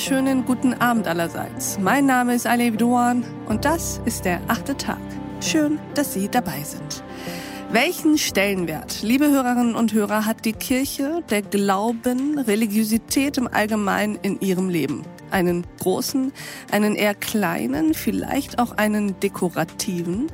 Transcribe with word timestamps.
wunderschönen 0.00 0.46
guten 0.46 0.72
Abend 0.72 1.06
allerseits. 1.06 1.78
Mein 1.78 2.06
Name 2.06 2.34
ist 2.34 2.46
Alev 2.46 2.78
Doan 2.78 3.22
und 3.50 3.66
das 3.66 4.00
ist 4.06 4.24
der 4.24 4.40
achte 4.48 4.74
Tag. 4.74 4.96
Schön, 5.42 5.78
dass 5.94 6.14
Sie 6.14 6.26
dabei 6.30 6.62
sind. 6.62 7.04
Welchen 7.70 8.16
Stellenwert, 8.16 9.02
liebe 9.02 9.28
Hörerinnen 9.28 9.74
und 9.74 9.92
Hörer, 9.92 10.24
hat 10.24 10.46
die 10.46 10.54
Kirche, 10.54 11.22
der 11.28 11.42
Glauben, 11.42 12.38
Religiosität 12.38 13.36
im 13.36 13.46
Allgemeinen 13.46 14.18
in 14.22 14.40
Ihrem 14.40 14.70
Leben? 14.70 15.02
Einen 15.30 15.66
großen, 15.80 16.32
einen 16.70 16.94
eher 16.94 17.14
kleinen, 17.14 17.94
vielleicht 17.94 18.58
auch 18.58 18.72
einen 18.72 19.18
dekorativen? 19.20 20.26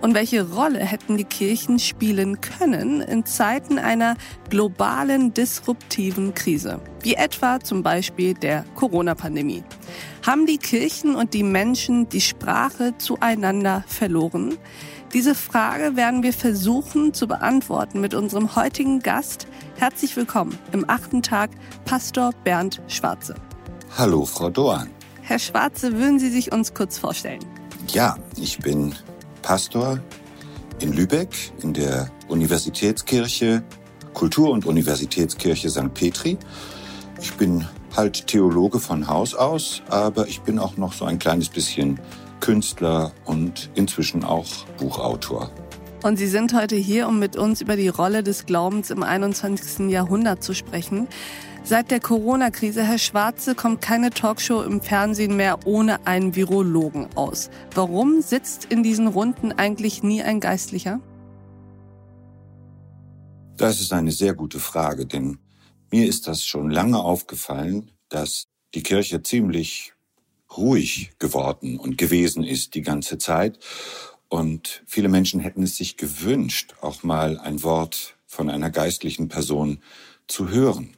Und 0.00 0.14
welche 0.14 0.50
Rolle 0.50 0.80
hätten 0.80 1.16
die 1.16 1.24
Kirchen 1.24 1.78
spielen 1.78 2.40
können 2.40 3.00
in 3.00 3.24
Zeiten 3.24 3.78
einer 3.78 4.16
globalen 4.50 5.32
disruptiven 5.32 6.34
Krise, 6.34 6.80
wie 7.02 7.14
etwa 7.14 7.60
zum 7.60 7.82
Beispiel 7.82 8.34
der 8.34 8.64
Corona-Pandemie? 8.74 9.62
Haben 10.26 10.46
die 10.46 10.58
Kirchen 10.58 11.14
und 11.14 11.34
die 11.34 11.44
Menschen 11.44 12.08
die 12.08 12.20
Sprache 12.20 12.94
zueinander 12.98 13.84
verloren? 13.86 14.58
Diese 15.12 15.34
Frage 15.34 15.94
werden 15.94 16.22
wir 16.22 16.32
versuchen 16.32 17.12
zu 17.12 17.26
beantworten 17.26 18.00
mit 18.00 18.14
unserem 18.14 18.56
heutigen 18.56 19.00
Gast. 19.00 19.46
Herzlich 19.76 20.16
willkommen 20.16 20.58
im 20.72 20.88
achten 20.88 21.22
Tag, 21.22 21.50
Pastor 21.84 22.32
Bernd 22.44 22.80
Schwarze. 22.88 23.34
Hallo, 23.98 24.24
Frau 24.24 24.48
Doan. 24.48 24.88
Herr 25.20 25.38
Schwarze, 25.38 25.92
würden 25.92 26.18
Sie 26.18 26.30
sich 26.30 26.50
uns 26.50 26.72
kurz 26.72 26.96
vorstellen? 26.96 27.44
Ja, 27.88 28.16
ich 28.36 28.58
bin 28.58 28.94
Pastor 29.42 30.00
in 30.80 30.94
Lübeck 30.94 31.52
in 31.62 31.74
der 31.74 32.10
Universitätskirche, 32.28 33.62
Kultur- 34.14 34.50
und 34.50 34.64
Universitätskirche 34.64 35.68
St. 35.68 35.92
Petri. 35.92 36.38
Ich 37.20 37.34
bin 37.34 37.68
halt 37.94 38.26
Theologe 38.28 38.80
von 38.80 39.08
Haus 39.08 39.34
aus, 39.34 39.82
aber 39.90 40.26
ich 40.26 40.40
bin 40.40 40.58
auch 40.58 40.78
noch 40.78 40.94
so 40.94 41.04
ein 41.04 41.18
kleines 41.18 41.50
bisschen 41.50 42.00
Künstler 42.40 43.12
und 43.26 43.70
inzwischen 43.74 44.24
auch 44.24 44.48
Buchautor. 44.78 45.50
Und 46.02 46.16
Sie 46.16 46.26
sind 46.26 46.54
heute 46.54 46.76
hier, 46.76 47.06
um 47.06 47.18
mit 47.18 47.36
uns 47.36 47.60
über 47.60 47.76
die 47.76 47.88
Rolle 47.88 48.22
des 48.24 48.46
Glaubens 48.46 48.90
im 48.90 49.02
21. 49.02 49.90
Jahrhundert 49.90 50.42
zu 50.42 50.54
sprechen. 50.54 51.06
Seit 51.64 51.92
der 51.92 52.00
Corona-Krise, 52.00 52.82
Herr 52.82 52.98
Schwarze, 52.98 53.54
kommt 53.54 53.80
keine 53.80 54.10
Talkshow 54.10 54.62
im 54.62 54.80
Fernsehen 54.82 55.36
mehr 55.36 55.64
ohne 55.64 56.06
einen 56.08 56.34
Virologen 56.34 57.06
aus. 57.14 57.50
Warum 57.72 58.20
sitzt 58.20 58.64
in 58.64 58.82
diesen 58.82 59.06
Runden 59.06 59.52
eigentlich 59.52 60.02
nie 60.02 60.22
ein 60.22 60.40
Geistlicher? 60.40 61.00
Das 63.56 63.80
ist 63.80 63.92
eine 63.92 64.10
sehr 64.10 64.34
gute 64.34 64.58
Frage, 64.58 65.06
denn 65.06 65.38
mir 65.92 66.08
ist 66.08 66.26
das 66.26 66.44
schon 66.44 66.68
lange 66.68 66.98
aufgefallen, 66.98 67.92
dass 68.08 68.48
die 68.74 68.82
Kirche 68.82 69.22
ziemlich 69.22 69.92
ruhig 70.56 71.12
geworden 71.20 71.78
und 71.78 71.96
gewesen 71.96 72.42
ist 72.42 72.74
die 72.74 72.82
ganze 72.82 73.18
Zeit. 73.18 73.60
Und 74.28 74.82
viele 74.86 75.08
Menschen 75.08 75.38
hätten 75.38 75.62
es 75.62 75.76
sich 75.76 75.96
gewünscht, 75.96 76.74
auch 76.80 77.04
mal 77.04 77.38
ein 77.38 77.62
Wort 77.62 78.16
von 78.26 78.50
einer 78.50 78.70
geistlichen 78.70 79.28
Person 79.28 79.78
zu 80.26 80.48
hören. 80.48 80.96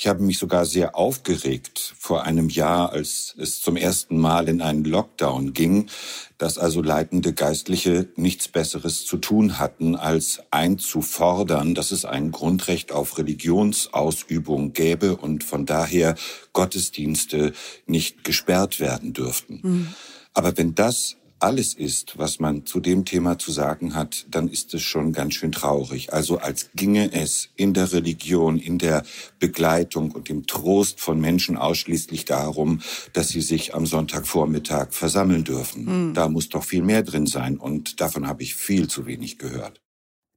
Ich 0.00 0.06
habe 0.06 0.22
mich 0.22 0.38
sogar 0.38 0.64
sehr 0.64 0.94
aufgeregt 0.94 1.92
vor 1.98 2.22
einem 2.22 2.50
Jahr, 2.50 2.92
als 2.92 3.34
es 3.36 3.60
zum 3.60 3.76
ersten 3.76 4.16
Mal 4.16 4.48
in 4.48 4.62
einen 4.62 4.84
Lockdown 4.84 5.54
ging, 5.54 5.90
dass 6.38 6.56
also 6.56 6.82
leitende 6.82 7.32
Geistliche 7.32 8.06
nichts 8.14 8.46
Besseres 8.46 9.04
zu 9.04 9.16
tun 9.16 9.58
hatten, 9.58 9.96
als 9.96 10.40
einzufordern, 10.52 11.74
dass 11.74 11.90
es 11.90 12.04
ein 12.04 12.30
Grundrecht 12.30 12.92
auf 12.92 13.18
Religionsausübung 13.18 14.72
gäbe 14.72 15.16
und 15.16 15.42
von 15.42 15.66
daher 15.66 16.14
Gottesdienste 16.52 17.52
nicht 17.86 18.22
gesperrt 18.22 18.78
werden 18.78 19.14
dürften. 19.14 19.60
Mhm. 19.64 19.94
Aber 20.32 20.56
wenn 20.56 20.76
das 20.76 21.16
alles 21.40 21.74
ist, 21.74 22.18
was 22.18 22.40
man 22.40 22.66
zu 22.66 22.80
dem 22.80 23.04
Thema 23.04 23.38
zu 23.38 23.52
sagen 23.52 23.94
hat, 23.94 24.26
dann 24.30 24.48
ist 24.48 24.74
es 24.74 24.82
schon 24.82 25.12
ganz 25.12 25.34
schön 25.34 25.52
traurig. 25.52 26.12
Also 26.12 26.38
als 26.38 26.70
ginge 26.74 27.12
es 27.12 27.50
in 27.56 27.74
der 27.74 27.92
Religion, 27.92 28.58
in 28.58 28.78
der 28.78 29.04
Begleitung 29.38 30.10
und 30.10 30.28
dem 30.28 30.46
Trost 30.46 31.00
von 31.00 31.20
Menschen 31.20 31.56
ausschließlich 31.56 32.24
darum, 32.24 32.80
dass 33.12 33.28
sie 33.28 33.42
sich 33.42 33.74
am 33.74 33.86
Sonntagvormittag 33.86 34.92
versammeln 34.92 35.44
dürfen. 35.44 36.08
Mhm. 36.08 36.14
Da 36.14 36.28
muss 36.28 36.48
doch 36.48 36.64
viel 36.64 36.82
mehr 36.82 37.02
drin 37.02 37.26
sein 37.26 37.56
und 37.56 38.00
davon 38.00 38.26
habe 38.26 38.42
ich 38.42 38.54
viel 38.54 38.88
zu 38.88 39.06
wenig 39.06 39.38
gehört. 39.38 39.80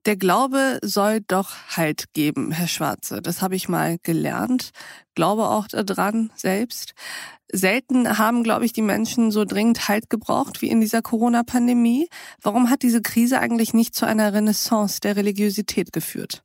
Der 0.08 0.16
Glaube 0.16 0.80
soll 0.82 1.22
doch 1.22 1.52
Halt 1.78 2.12
geben, 2.14 2.52
Herr 2.52 2.68
Schwarze. 2.68 3.22
Das 3.22 3.44
habe 3.44 3.56
ich 3.56 3.70
mal 3.70 4.00
gelernt. 4.02 4.72
Glaube 5.14 5.44
auch 5.44 5.68
daran 5.68 6.32
selbst. 6.36 6.94
Selten 7.52 8.18
haben, 8.18 8.44
glaube 8.44 8.66
ich, 8.66 8.74
die 8.74 8.82
Menschen 8.82 9.32
so 9.32 9.46
dringend 9.46 9.88
Halt 9.88 10.10
gebraucht 10.10 10.62
wie 10.62 10.70
in 10.70 10.82
dieser 10.82 11.02
Corona-Pandemie. 11.02 12.08
Warum 12.42 12.70
hat 12.70 12.82
diese 12.82 13.02
Krise 13.02 13.40
eigentlich 13.40 13.74
nicht 13.74 13.96
zu 13.96 14.06
einer 14.06 14.34
Renaissance 14.34 15.00
der 15.02 15.16
Religiosität 15.16 15.92
geführt? 15.92 16.44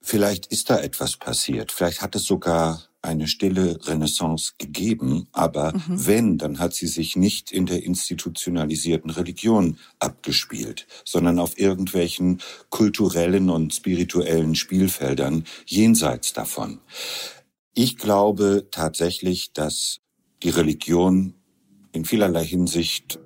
Vielleicht 0.00 0.46
ist 0.46 0.68
da 0.68 0.78
etwas 0.78 1.16
passiert. 1.16 1.72
Vielleicht 1.72 2.02
hat 2.02 2.14
es 2.14 2.24
sogar 2.24 2.82
eine 3.00 3.26
stille 3.26 3.78
Renaissance 3.86 4.52
gegeben, 4.58 5.28
aber 5.32 5.72
mhm. 5.74 6.06
wenn, 6.06 6.38
dann 6.38 6.58
hat 6.58 6.74
sie 6.74 6.86
sich 6.86 7.16
nicht 7.16 7.52
in 7.52 7.66
der 7.66 7.82
institutionalisierten 7.84 9.10
Religion 9.10 9.78
abgespielt, 9.98 10.86
sondern 11.04 11.38
auf 11.38 11.58
irgendwelchen 11.58 12.40
kulturellen 12.70 13.50
und 13.50 13.74
spirituellen 13.74 14.54
Spielfeldern 14.54 15.44
jenseits 15.66 16.32
davon. 16.32 16.80
Ich 17.74 17.98
glaube 17.98 18.68
tatsächlich, 18.70 19.52
dass 19.52 20.00
die 20.44 20.50
Religion 20.50 21.34
in 21.92 22.04
vielerlei 22.04 22.44
Hinsicht 22.44 23.18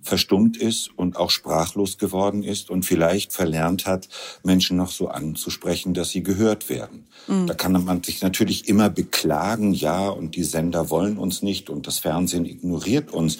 verstummt 0.00 0.56
ist 0.56 0.90
und 0.96 1.16
auch 1.16 1.30
sprachlos 1.30 1.96
geworden 1.96 2.42
ist 2.42 2.70
und 2.70 2.84
vielleicht 2.84 3.32
verlernt 3.32 3.86
hat, 3.86 4.08
Menschen 4.42 4.76
noch 4.76 4.90
so 4.90 5.08
anzusprechen, 5.08 5.94
dass 5.94 6.10
sie 6.10 6.24
gehört 6.24 6.68
werden. 6.68 7.06
Mhm. 7.28 7.46
Da 7.46 7.54
kann 7.54 7.72
man 7.72 8.02
sich 8.02 8.20
natürlich 8.20 8.68
immer 8.68 8.90
beklagen, 8.90 9.72
ja, 9.72 10.08
und 10.08 10.34
die 10.34 10.42
Sender 10.42 10.90
wollen 10.90 11.18
uns 11.18 11.42
nicht 11.42 11.70
und 11.70 11.86
das 11.86 11.98
Fernsehen 11.98 12.46
ignoriert 12.46 13.12
uns. 13.12 13.38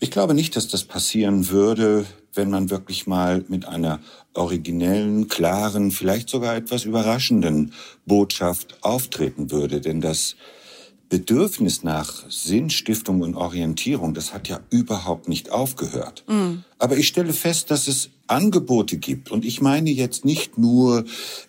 Ich 0.00 0.10
glaube 0.10 0.32
nicht, 0.32 0.56
dass 0.56 0.68
das 0.68 0.84
passieren 0.84 1.50
würde, 1.50 2.06
wenn 2.32 2.48
man 2.48 2.70
wirklich 2.70 3.06
mal 3.06 3.44
mit 3.48 3.66
einer 3.66 4.00
originellen, 4.32 5.28
klaren, 5.28 5.90
vielleicht 5.90 6.30
sogar 6.30 6.56
etwas 6.56 6.84
überraschenden 6.84 7.74
Botschaft 8.06 8.78
auftreten 8.80 9.50
würde. 9.50 9.82
Denn 9.82 10.00
das 10.00 10.36
Bedürfnis 11.10 11.82
nach 11.82 12.30
Sinnstiftung 12.30 13.20
und 13.20 13.34
Orientierung, 13.34 14.14
das 14.14 14.32
hat 14.32 14.48
ja 14.48 14.60
überhaupt 14.70 15.28
nicht 15.28 15.50
aufgehört. 15.50 16.24
Mhm. 16.28 16.64
Aber 16.78 16.96
ich 16.96 17.08
stelle 17.08 17.34
fest, 17.34 17.70
dass 17.70 17.88
es 17.88 18.10
Angebote 18.30 18.96
gibt. 18.96 19.30
Und 19.30 19.44
ich 19.44 19.60
meine 19.60 19.90
jetzt 19.90 20.24
nicht 20.24 20.56
nur 20.56 21.04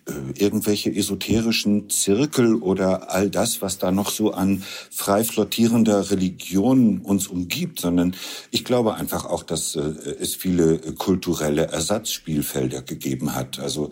äh, 0.07 0.11
irgendwelche 0.33 0.93
esoterischen 0.93 1.89
Zirkel 1.89 2.55
oder 2.55 3.11
all 3.11 3.29
das, 3.29 3.61
was 3.61 3.77
da 3.77 3.91
noch 3.91 4.09
so 4.09 4.31
an 4.31 4.63
frei 4.89 5.23
flottierender 5.23 6.09
Religion 6.09 6.99
uns 6.99 7.27
umgibt, 7.27 7.79
sondern 7.79 8.15
ich 8.49 8.65
glaube 8.65 8.95
einfach 8.95 9.25
auch, 9.25 9.43
dass 9.43 9.75
äh, 9.75 9.81
es 10.19 10.33
viele 10.35 10.79
kulturelle 10.95 11.67
Ersatzspielfelder 11.67 12.81
gegeben 12.81 13.35
hat. 13.35 13.59
Also 13.59 13.91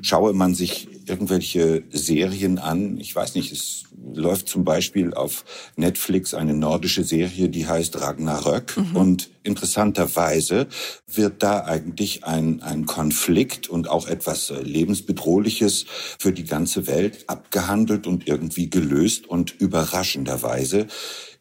schaue 0.00 0.32
man 0.32 0.54
sich 0.54 0.88
irgendwelche 1.08 1.82
Serien 1.90 2.58
an, 2.58 2.98
ich 2.98 3.14
weiß 3.14 3.34
nicht, 3.34 3.52
es 3.52 3.84
läuft 4.14 4.48
zum 4.48 4.64
Beispiel 4.64 5.14
auf 5.14 5.44
Netflix 5.76 6.34
eine 6.34 6.54
nordische 6.54 7.04
Serie, 7.04 7.48
die 7.48 7.66
heißt 7.66 8.00
Ragnarök. 8.00 8.76
Mhm. 8.76 8.96
Und 8.96 9.30
interessanterweise 9.42 10.68
wird 11.06 11.42
da 11.42 11.64
eigentlich 11.64 12.24
ein, 12.24 12.62
ein 12.62 12.86
Konflikt 12.86 13.68
und 13.68 13.88
auch 13.88 14.06
etwas 14.06 14.50
äh, 14.50 14.60
Lebensbedrohliches 14.60 15.86
für 16.18 16.32
die 16.32 16.44
ganze 16.44 16.86
Welt 16.86 17.24
abgehandelt 17.28 18.06
und 18.06 18.28
irgendwie 18.28 18.70
gelöst 18.70 19.26
und 19.26 19.54
überraschenderweise 19.58 20.86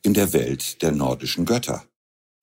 in 0.04 0.13
der 0.13 0.34
Welt 0.34 0.81
der 0.81 0.92
nordischen 0.92 1.46
Götter. 1.46 1.84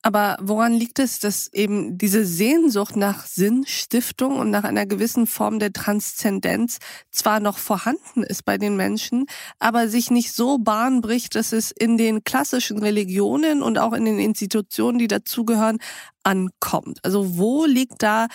Aber 0.06 0.36
woran 0.38 0.74
liegt 0.74 0.98
es, 0.98 1.18
dass 1.18 1.50
eben 1.54 1.96
diese 1.96 2.26
Sehnsucht 2.26 2.94
nach 2.94 3.24
Sinnstiftung 3.24 4.38
und 4.38 4.50
nach 4.50 4.64
einer 4.64 4.84
gewissen 4.84 5.26
Form 5.26 5.58
der 5.58 5.72
Transzendenz 5.72 6.76
zwar 7.10 7.40
noch 7.40 7.56
vorhanden 7.56 8.22
ist 8.22 8.44
bei 8.44 8.58
den 8.58 8.76
Menschen, 8.76 9.24
aber 9.58 9.88
sich 9.88 10.10
nicht 10.10 10.34
so 10.34 10.58
Bahn 10.58 11.00
bricht, 11.00 11.36
dass 11.36 11.52
es 11.52 11.70
in 11.70 11.96
den 11.96 12.22
klassischen 12.22 12.80
Religionen 12.80 13.62
und 13.62 13.78
auch 13.78 13.94
in 13.94 14.04
den 14.04 14.18
Institutionen, 14.18 14.98
die 14.98 15.08
dazugehören, 15.08 15.78
ankommt? 16.22 16.98
Also 17.02 17.38
wo 17.38 17.64
liegt 17.64 18.02
da 18.02 18.26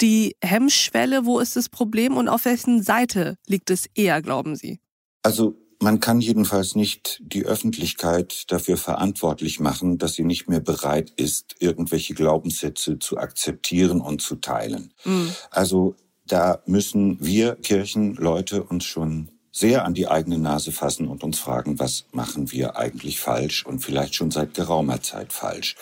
die 0.00 0.36
Hemmschwelle, 0.40 1.24
wo 1.24 1.40
ist 1.40 1.56
das 1.56 1.68
Problem 1.68 2.16
und 2.16 2.28
auf 2.28 2.44
welchen 2.44 2.84
Seite 2.84 3.34
liegt 3.48 3.70
es 3.70 3.86
eher, 3.96 4.22
glauben 4.22 4.54
Sie? 4.54 4.78
Also 5.24 5.56
man 5.80 6.00
kann 6.00 6.20
jedenfalls 6.20 6.74
nicht 6.74 7.20
die 7.24 7.44
Öffentlichkeit 7.44 8.44
dafür 8.50 8.76
verantwortlich 8.76 9.60
machen, 9.60 9.98
dass 9.98 10.14
sie 10.14 10.24
nicht 10.24 10.48
mehr 10.48 10.60
bereit 10.60 11.12
ist, 11.16 11.56
irgendwelche 11.58 12.14
Glaubenssätze 12.14 12.98
zu 12.98 13.18
akzeptieren 13.18 14.00
und 14.00 14.22
zu 14.22 14.36
teilen. 14.36 14.92
Mhm. 15.04 15.30
Also 15.50 15.94
da 16.26 16.62
müssen 16.66 17.18
wir 17.24 17.56
Kirchenleute 17.56 18.62
uns 18.62 18.84
schon 18.84 19.30
sehr 19.52 19.84
an 19.84 19.94
die 19.94 20.08
eigene 20.08 20.38
Nase 20.38 20.70
fassen 20.70 21.08
und 21.08 21.24
uns 21.24 21.38
fragen, 21.38 21.78
was 21.78 22.04
machen 22.12 22.52
wir 22.52 22.76
eigentlich 22.76 23.20
falsch 23.20 23.64
und 23.64 23.78
vielleicht 23.78 24.14
schon 24.14 24.30
seit 24.30 24.52
geraumer 24.54 25.00
Zeit 25.00 25.32
falsch. 25.32 25.76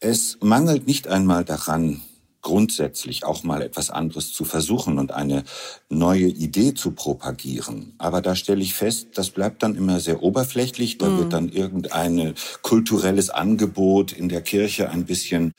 Es 0.00 0.38
mangelt 0.42 0.86
nicht 0.86 1.08
einmal 1.08 1.44
daran, 1.44 2.02
grundsätzlich 2.42 3.24
auch 3.24 3.42
mal 3.42 3.62
etwas 3.62 3.90
anderes 3.90 4.32
zu 4.32 4.44
versuchen 4.44 4.98
und 4.98 5.12
eine 5.12 5.44
neue 5.88 6.26
Idee 6.26 6.74
zu 6.74 6.92
propagieren. 6.92 7.94
Aber 7.98 8.20
da 8.20 8.34
stelle 8.34 8.62
ich 8.62 8.74
fest, 8.74 9.08
das 9.14 9.30
bleibt 9.30 9.62
dann 9.62 9.74
immer 9.74 10.00
sehr 10.00 10.22
oberflächlich. 10.22 10.98
Da 10.98 11.08
mm. 11.08 11.18
wird 11.18 11.32
dann 11.32 11.48
irgendein 11.48 12.34
kulturelles 12.62 13.30
Angebot 13.30 14.12
in 14.12 14.28
der 14.28 14.42
Kirche 14.42 14.90
ein 14.90 15.04
bisschen 15.04 15.52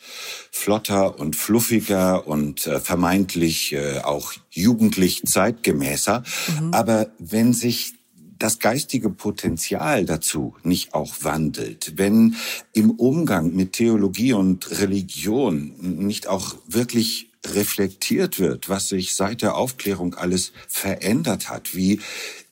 flotter 0.51 1.19
und 1.19 1.36
fluffiger 1.36 2.28
und 2.28 2.66
äh, 2.68 2.80
vermeintlich 2.80 3.74
äh, 3.74 4.00
auch 4.00 4.34
jugendlich 4.50 5.24
zeitgemäßer. 5.25 6.24
Mhm. 6.60 6.74
Aber 6.74 7.07
wenn 7.19 7.54
sich 7.54 8.00
das 8.41 8.59
geistige 8.59 9.09
Potenzial 9.09 10.05
dazu 10.05 10.55
nicht 10.63 10.93
auch 10.93 11.13
wandelt, 11.21 11.93
wenn 11.97 12.35
im 12.73 12.91
Umgang 12.91 13.53
mit 13.53 13.73
Theologie 13.73 14.33
und 14.33 14.79
Religion 14.79 15.75
nicht 15.79 16.27
auch 16.27 16.55
wirklich 16.67 17.29
reflektiert 17.45 18.39
wird, 18.39 18.69
was 18.69 18.89
sich 18.89 19.15
seit 19.15 19.41
der 19.41 19.55
Aufklärung 19.55 20.15
alles 20.15 20.53
verändert 20.67 21.49
hat, 21.49 21.75
wie 21.75 21.99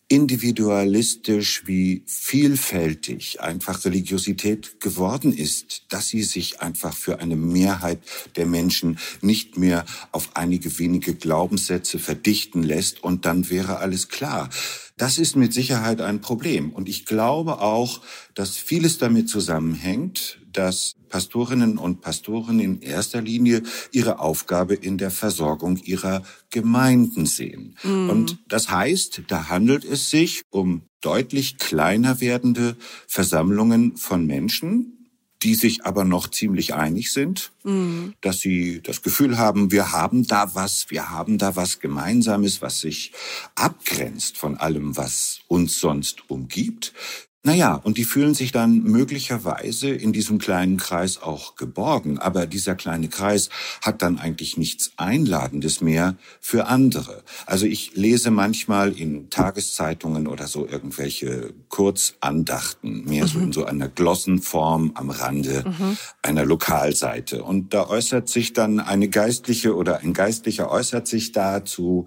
individualistisch, 0.09 1.67
wie 1.67 2.01
vielfältig 2.07 3.41
einfach 3.41 3.85
Religiosität 3.85 4.81
geworden 4.81 5.31
ist, 5.31 5.83
dass 5.89 6.07
sie 6.07 6.23
sich 6.23 6.61
einfach 6.61 6.95
für 6.95 7.19
eine 7.19 7.35
Mehrheit 7.35 7.99
der 8.35 8.47
Menschen 8.47 8.97
nicht 9.21 9.57
mehr 9.57 9.85
auf 10.11 10.35
einige 10.35 10.79
wenige 10.79 11.13
Glaubenssätze 11.13 11.99
verdichten 11.99 12.63
lässt 12.63 13.03
und 13.03 13.25
dann 13.25 13.51
wäre 13.51 13.77
alles 13.77 14.09
klar. 14.09 14.49
Das 14.97 15.19
ist 15.19 15.35
mit 15.35 15.53
Sicherheit 15.53 16.01
ein 16.01 16.21
Problem. 16.21 16.71
Und 16.71 16.89
ich 16.89 17.05
glaube 17.05 17.61
auch, 17.61 18.01
dass 18.33 18.57
vieles 18.57 18.97
damit 18.97 19.29
zusammenhängt, 19.29 20.38
dass 20.51 20.95
Pastorinnen 21.09 21.77
und 21.77 22.01
Pastoren 22.01 22.59
in 22.59 22.81
erster 22.81 23.21
Linie 23.21 23.63
ihre 23.91 24.19
Aufgabe 24.19 24.75
in 24.75 24.97
der 24.97 25.11
Versorgung 25.11 25.77
ihrer 25.77 26.23
Gemeinden 26.49 27.25
sehen. 27.25 27.75
Mhm. 27.83 28.09
Und 28.09 28.39
das 28.47 28.69
heißt, 28.69 29.23
da 29.27 29.49
handelt 29.49 29.85
es 29.85 30.09
sich 30.09 30.43
um 30.49 30.83
deutlich 31.01 31.57
kleiner 31.57 32.19
werdende 32.21 32.75
Versammlungen 33.07 33.97
von 33.97 34.25
Menschen, 34.25 34.99
die 35.41 35.55
sich 35.55 35.85
aber 35.85 36.03
noch 36.03 36.27
ziemlich 36.27 36.73
einig 36.73 37.13
sind, 37.13 37.51
mhm. 37.63 38.13
dass 38.21 38.39
sie 38.39 38.81
das 38.81 39.01
Gefühl 39.01 39.37
haben, 39.37 39.71
wir 39.71 39.91
haben 39.93 40.27
da 40.27 40.53
was, 40.53 40.89
wir 40.89 41.09
haben 41.09 41.37
da 41.37 41.55
was 41.55 41.79
Gemeinsames, 41.79 42.61
was 42.61 42.81
sich 42.81 43.13
abgrenzt 43.55 44.37
von 44.37 44.57
allem, 44.57 44.97
was 44.97 45.39
uns 45.47 45.79
sonst 45.79 46.29
umgibt. 46.29 46.93
Naja, 47.41 47.75
und 47.75 47.97
die 47.97 48.03
fühlen 48.03 48.33
sich 48.33 48.51
dann 48.51 48.83
möglicherweise 48.83 49.87
in 49.89 50.11
diesem 50.11 50.39
kleinen 50.39 50.75
Kreis 50.75 51.21
auch 51.21 51.55
geborgen. 51.55 52.19
Aber 52.19 52.45
dieser 52.45 52.75
kleine 52.75 53.07
Kreis 53.07 53.49
hat 53.81 54.01
dann 54.01 54.19
eigentlich 54.19 54.57
nichts 54.57 54.91
Einladendes 54.97 55.79
mehr 55.79 56.17
für 56.41 56.67
andere. 56.67 57.23
Also 57.45 57.65
ich 57.65 57.95
lese 57.95 58.29
manchmal 58.29 58.91
in 58.91 59.29
Tageszeitungen 59.29 60.27
oder 60.27 60.47
so 60.47 60.67
irgendwelche 60.67 61.53
Kurzandachten, 61.69 63.05
mehr 63.05 63.23
mhm. 63.23 63.29
so 63.29 63.39
in 63.39 63.51
so 63.53 63.63
einer 63.63 63.87
Glossenform 63.87 64.91
am 64.95 65.09
Rande 65.09 65.63
mhm. 65.65 65.97
einer 66.21 66.43
Lokalseite. 66.43 67.41
Und 67.41 67.73
da 67.73 67.87
äußert 67.87 68.27
sich 68.27 68.51
dann 68.51 68.81
eine 68.81 69.07
Geistliche 69.07 69.77
oder 69.77 70.01
ein 70.01 70.11
Geistlicher 70.11 70.69
äußert 70.69 71.07
sich 71.07 71.31
da 71.31 71.63
zu 71.63 72.05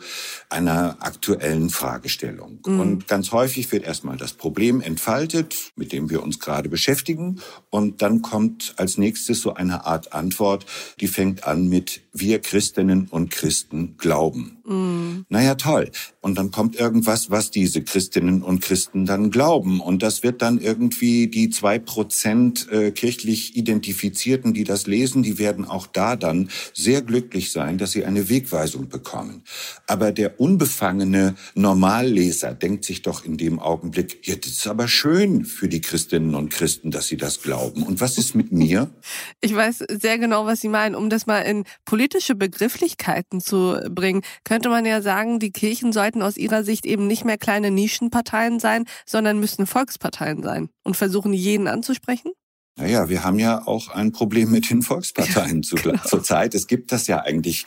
einer 0.50 0.98
aktuellen 1.00 1.70
Fragestellung. 1.70 2.58
Mhm. 2.66 2.80
Und 2.80 3.08
ganz 3.08 3.32
häufig 3.32 3.72
wird 3.72 3.84
erstmal 3.84 4.18
das 4.18 4.34
Problem 4.34 4.82
entfallen 4.82 5.21
gestaltet, 5.22 5.72
mit 5.76 5.92
dem 5.92 6.10
wir 6.10 6.22
uns 6.22 6.38
gerade 6.38 6.68
beschäftigen. 6.68 7.40
Und 7.70 8.02
dann 8.02 8.22
kommt 8.22 8.74
als 8.76 8.98
nächstes 8.98 9.40
so 9.40 9.54
eine 9.54 9.84
Art 9.84 10.12
Antwort, 10.12 10.66
die 11.00 11.08
fängt 11.08 11.44
an 11.44 11.68
mit 11.68 12.02
wir 12.12 12.40
Christinnen 12.40 13.08
und 13.08 13.30
Christen 13.30 13.96
glauben. 13.96 14.58
Mm. 14.64 15.24
Naja, 15.28 15.54
toll. 15.54 15.90
Und 16.20 16.36
dann 16.36 16.50
kommt 16.50 16.76
irgendwas, 16.76 17.30
was 17.30 17.50
diese 17.50 17.82
Christinnen 17.82 18.42
und 18.42 18.60
Christen 18.60 19.06
dann 19.06 19.30
glauben. 19.30 19.80
Und 19.80 20.02
das 20.02 20.22
wird 20.22 20.42
dann 20.42 20.58
irgendwie 20.58 21.26
die 21.26 21.50
zwei 21.50 21.78
Prozent 21.78 22.70
äh, 22.70 22.90
kirchlich 22.90 23.56
Identifizierten, 23.56 24.52
die 24.52 24.64
das 24.64 24.86
lesen, 24.86 25.22
die 25.22 25.38
werden 25.38 25.64
auch 25.64 25.86
da 25.86 26.16
dann 26.16 26.50
sehr 26.74 27.02
glücklich 27.02 27.50
sein, 27.50 27.78
dass 27.78 27.92
sie 27.92 28.04
eine 28.04 28.28
Wegweisung 28.28 28.88
bekommen. 28.88 29.42
Aber 29.86 30.12
der 30.12 30.38
unbefangene 30.38 31.34
Normalleser 31.54 32.54
denkt 32.54 32.84
sich 32.84 33.02
doch 33.02 33.24
in 33.24 33.36
dem 33.38 33.58
Augenblick, 33.58 34.26
ja, 34.26 34.36
das 34.36 34.52
ist 34.52 34.66
aber 34.66 34.86
schön 34.86 35.44
für 35.44 35.68
die 35.68 35.80
Christinnen 35.80 36.34
und 36.34 36.50
Christen, 36.50 36.90
dass 36.90 37.08
sie 37.08 37.16
das 37.16 37.42
glauben. 37.42 37.82
Und 37.82 38.00
was 38.00 38.18
ist 38.18 38.34
mit 38.34 38.52
mir? 38.52 38.90
Ich 39.44 39.54
weiß 39.54 39.84
sehr 39.88 40.18
genau, 40.18 40.46
was 40.46 40.60
Sie 40.60 40.68
meinen. 40.68 40.94
Um 40.94 41.10
das 41.10 41.26
mal 41.26 41.40
in 41.40 41.64
politische 42.02 42.34
Begrifflichkeiten 42.34 43.40
zu 43.40 43.78
bringen, 43.88 44.22
könnte 44.42 44.68
man 44.68 44.84
ja 44.84 45.02
sagen, 45.02 45.38
die 45.38 45.52
Kirchen 45.52 45.92
sollten 45.92 46.20
aus 46.20 46.36
ihrer 46.36 46.64
Sicht 46.64 46.84
eben 46.84 47.06
nicht 47.06 47.24
mehr 47.24 47.38
kleine 47.38 47.70
Nischenparteien 47.70 48.58
sein, 48.58 48.86
sondern 49.06 49.38
müssten 49.38 49.66
Volksparteien 49.66 50.42
sein 50.42 50.68
und 50.82 50.96
versuchen, 50.96 51.32
jeden 51.32 51.68
anzusprechen? 51.68 52.32
Naja, 52.76 53.08
wir 53.08 53.22
haben 53.22 53.38
ja 53.38 53.64
auch 53.68 53.90
ein 53.90 54.10
Problem 54.10 54.50
mit 54.50 54.68
den 54.68 54.82
Volksparteien 54.82 55.62
ja, 55.70 55.80
genau. 55.80 56.02
zur 56.04 56.24
Zeit. 56.24 56.56
Es 56.56 56.66
gibt 56.66 56.90
das 56.90 57.06
ja 57.06 57.20
eigentlich 57.20 57.66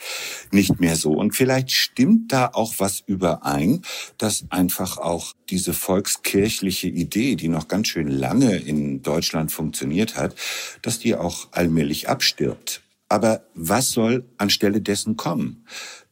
nicht 0.50 0.80
mehr 0.80 0.96
so. 0.96 1.12
Und 1.12 1.34
vielleicht 1.34 1.72
stimmt 1.72 2.30
da 2.30 2.50
auch 2.52 2.74
was 2.76 3.00
überein, 3.06 3.80
dass 4.18 4.44
einfach 4.50 4.98
auch 4.98 5.32
diese 5.48 5.72
volkskirchliche 5.72 6.88
Idee, 6.88 7.36
die 7.36 7.48
noch 7.48 7.68
ganz 7.68 7.88
schön 7.88 8.08
lange 8.08 8.54
in 8.54 9.00
Deutschland 9.00 9.50
funktioniert 9.50 10.16
hat, 10.16 10.34
dass 10.82 10.98
die 10.98 11.14
auch 11.14 11.48
allmählich 11.52 12.10
abstirbt. 12.10 12.82
Aber 13.08 13.46
was 13.54 13.90
soll 13.90 14.24
anstelle 14.36 14.80
dessen 14.80 15.16
kommen? 15.16 15.64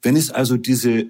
Wenn 0.02 0.16
es 0.16 0.30
also 0.30 0.56
diese 0.56 1.06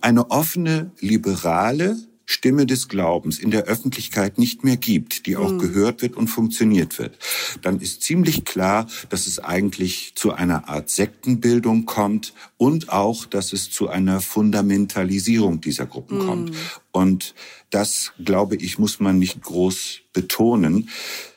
eine 0.00 0.30
offene, 0.30 0.92
liberale 1.00 1.96
Stimme 2.26 2.64
des 2.64 2.88
Glaubens 2.88 3.38
in 3.38 3.50
der 3.50 3.64
Öffentlichkeit 3.64 4.38
nicht 4.38 4.64
mehr 4.64 4.76
gibt, 4.76 5.26
die 5.26 5.36
auch 5.36 5.52
mhm. 5.52 5.58
gehört 5.58 6.00
wird 6.00 6.16
und 6.16 6.28
funktioniert 6.28 6.98
wird, 6.98 7.18
dann 7.60 7.80
ist 7.80 8.02
ziemlich 8.02 8.44
klar, 8.44 8.86
dass 9.10 9.26
es 9.26 9.40
eigentlich 9.40 10.12
zu 10.14 10.32
einer 10.32 10.68
Art 10.68 10.88
Sektenbildung 10.88 11.84
kommt 11.84 12.32
und 12.56 12.88
auch, 12.88 13.26
dass 13.26 13.52
es 13.52 13.70
zu 13.70 13.88
einer 13.88 14.20
Fundamentalisierung 14.20 15.60
dieser 15.60 15.86
Gruppen 15.86 16.18
mhm. 16.18 16.26
kommt. 16.26 16.56
Und 16.92 17.34
das, 17.70 18.12
glaube 18.24 18.56
ich, 18.56 18.78
muss 18.78 19.00
man 19.00 19.18
nicht 19.18 19.42
groß 19.42 20.00
betonen. 20.12 20.88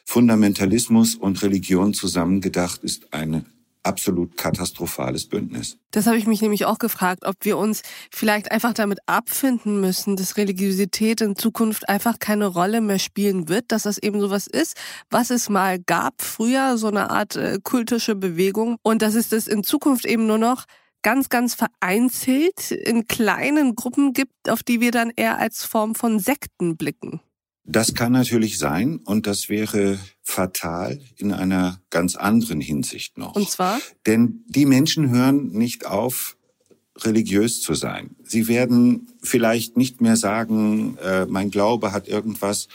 Fundamentalismus 0.05 1.15
und 1.15 1.41
Religion 1.41 1.93
zusammengedacht 1.93 2.83
ist 2.83 3.13
eine 3.13 3.43
absolut 3.87 4.37
katastrophales 4.37 5.27
Bündnis. 5.27 5.77
Das 5.91 6.05
habe 6.05 6.17
ich 6.17 6.27
mich 6.27 6.41
nämlich 6.41 6.65
auch 6.65 6.77
gefragt, 6.77 7.25
ob 7.25 7.35
wir 7.41 7.57
uns 7.57 7.81
vielleicht 8.11 8.51
einfach 8.51 8.73
damit 8.73 8.99
abfinden 9.05 9.79
müssen, 9.79 10.15
dass 10.15 10.37
Religiosität 10.37 11.21
in 11.21 11.35
Zukunft 11.35 11.89
einfach 11.89 12.19
keine 12.19 12.45
Rolle 12.47 12.81
mehr 12.81 12.99
spielen 12.99 13.49
wird, 13.49 13.71
dass 13.71 13.83
das 13.83 13.97
eben 13.97 14.19
sowas 14.19 14.47
ist, 14.47 14.75
was 15.09 15.29
es 15.29 15.49
mal 15.49 15.79
gab 15.79 16.21
früher, 16.21 16.77
so 16.77 16.87
eine 16.87 17.09
Art 17.09 17.35
äh, 17.35 17.59
kultische 17.63 18.15
Bewegung 18.15 18.77
und 18.83 19.01
dass 19.01 19.15
es 19.15 19.29
das 19.29 19.47
in 19.47 19.63
Zukunft 19.63 20.05
eben 20.05 20.27
nur 20.27 20.37
noch 20.37 20.65
ganz, 21.01 21.29
ganz 21.29 21.55
vereinzelt 21.55 22.71
in 22.71 23.07
kleinen 23.07 23.75
Gruppen 23.75 24.13
gibt, 24.13 24.49
auf 24.49 24.63
die 24.63 24.81
wir 24.81 24.91
dann 24.91 25.11
eher 25.15 25.37
als 25.37 25.63
Form 25.63 25.95
von 25.95 26.19
Sekten 26.19 26.75
blicken. 26.75 27.21
Das 27.63 27.93
kann 27.93 28.13
natürlich 28.13 28.57
sein 28.57 28.99
und 29.03 29.27
das 29.27 29.49
wäre 29.49 29.99
fatal 30.27 30.99
in 31.15 31.31
einer 31.31 31.81
ganz 31.89 32.17
anderen 32.17 32.59
Hinsicht 32.59 33.17
noch. 33.17 33.35
Und 33.35 33.49
zwar? 33.49 33.79
Denn 34.05 34.43
die 34.47 34.65
Menschen 34.65 35.09
hören 35.09 35.51
nicht 35.53 35.85
auf, 35.85 36.37
religiös 36.97 37.61
zu 37.61 37.75
sein. 37.75 38.15
Sie 38.23 38.47
werden 38.47 39.07
vielleicht 39.27 39.77
nicht 39.77 40.01
mehr 40.01 40.15
sagen, 40.15 40.97
äh, 40.97 41.25
mein 41.25 41.51
Glaube 41.51 41.91
hat 41.91 42.07
irgendwas 42.07 42.67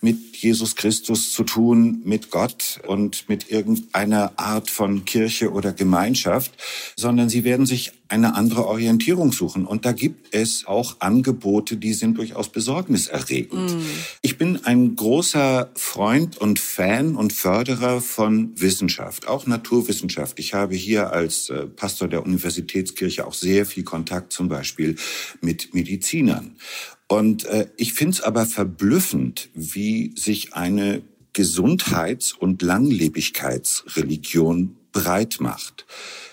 mit 0.00 0.36
Jesus 0.36 0.76
Christus 0.76 1.32
zu 1.32 1.42
tun, 1.42 2.02
mit 2.04 2.30
Gott 2.30 2.80
und 2.86 3.28
mit 3.28 3.50
irgendeiner 3.50 4.32
Art 4.36 4.70
von 4.70 5.04
Kirche 5.04 5.50
oder 5.50 5.72
Gemeinschaft, 5.72 6.52
sondern 6.96 7.28
sie 7.28 7.44
werden 7.44 7.66
sich 7.66 7.92
eine 8.08 8.36
andere 8.36 8.66
Orientierung 8.66 9.32
suchen. 9.32 9.66
Und 9.66 9.84
da 9.84 9.92
gibt 9.92 10.32
es 10.32 10.66
auch 10.66 10.96
Angebote, 11.00 11.76
die 11.76 11.92
sind 11.92 12.18
durchaus 12.18 12.50
besorgniserregend. 12.50 13.74
Mm. 13.74 13.80
Ich 14.22 14.38
bin 14.38 14.64
ein 14.64 14.94
großer 14.94 15.70
Freund 15.74 16.36
und 16.38 16.60
Fan 16.60 17.16
und 17.16 17.32
Förderer 17.32 18.00
von 18.00 18.52
Wissenschaft, 18.54 19.26
auch 19.26 19.46
Naturwissenschaft. 19.46 20.38
Ich 20.38 20.54
habe 20.54 20.76
hier 20.76 21.12
als 21.12 21.50
äh, 21.50 21.66
Pastor 21.66 22.06
der 22.06 22.24
Universitätskirche 22.24 23.26
auch 23.26 23.34
sehr 23.34 23.66
viel 23.66 23.82
Kontakt 23.82 24.32
zum 24.32 24.48
Beispiel 24.48 24.94
mit 25.40 25.74
Medizinern. 25.96 26.56
Und 27.08 27.44
äh, 27.46 27.66
ich 27.76 27.94
finde 27.94 28.12
es 28.14 28.20
aber 28.20 28.46
verblüffend, 28.46 29.48
wie 29.54 30.12
sich 30.16 30.54
eine 30.54 31.02
Gesundheits- 31.32 32.32
und 32.32 32.62
Langlebigkeitsreligion 32.62 34.76
breit 34.92 35.38
macht. 35.40 35.84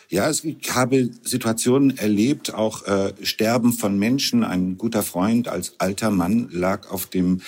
Ja, 0.10 0.30
ich 0.30 0.44
habe 0.72 1.10
Situationen 1.24 1.98
erlebt, 1.98 2.54
auch 2.54 2.86
äh, 2.86 3.14
Sterben 3.24 3.74
von 3.74 3.98
Menschen. 3.98 4.44
Ein 4.44 4.78
guter 4.78 5.02
Freund 5.04 5.48
als 5.48 5.80
alter 5.80 6.12
Mann 6.12 6.50
lag 6.52 6.92
auf 6.92 7.08
dem 7.08 7.42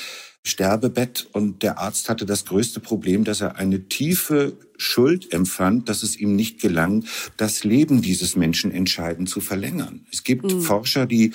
Sterbebett 0.44 1.28
und 1.32 1.62
der 1.64 1.80
Arzt 1.80 2.10
hatte 2.10 2.26
das 2.26 2.46
größte 2.46 2.80
Problem, 2.80 3.24
dass 3.24 3.42
er 3.42 3.58
eine 3.58 3.88
tiefe 3.88 4.58
Schuld 4.78 5.34
empfand, 5.34 5.90
dass 5.90 6.04
es 6.04 6.18
ihm 6.18 6.36
nicht 6.36 6.62
gelang, 6.62 7.06
das 7.38 7.64
Leben 7.64 8.02
dieses 8.02 8.36
Menschen 8.36 8.72
entscheidend 8.72 9.30
zu 9.30 9.42
verlängern. 9.42 10.06
Es 10.12 10.24
gibt 10.24 10.52
mhm. 10.52 10.62
Forscher, 10.62 11.06
die 11.06 11.32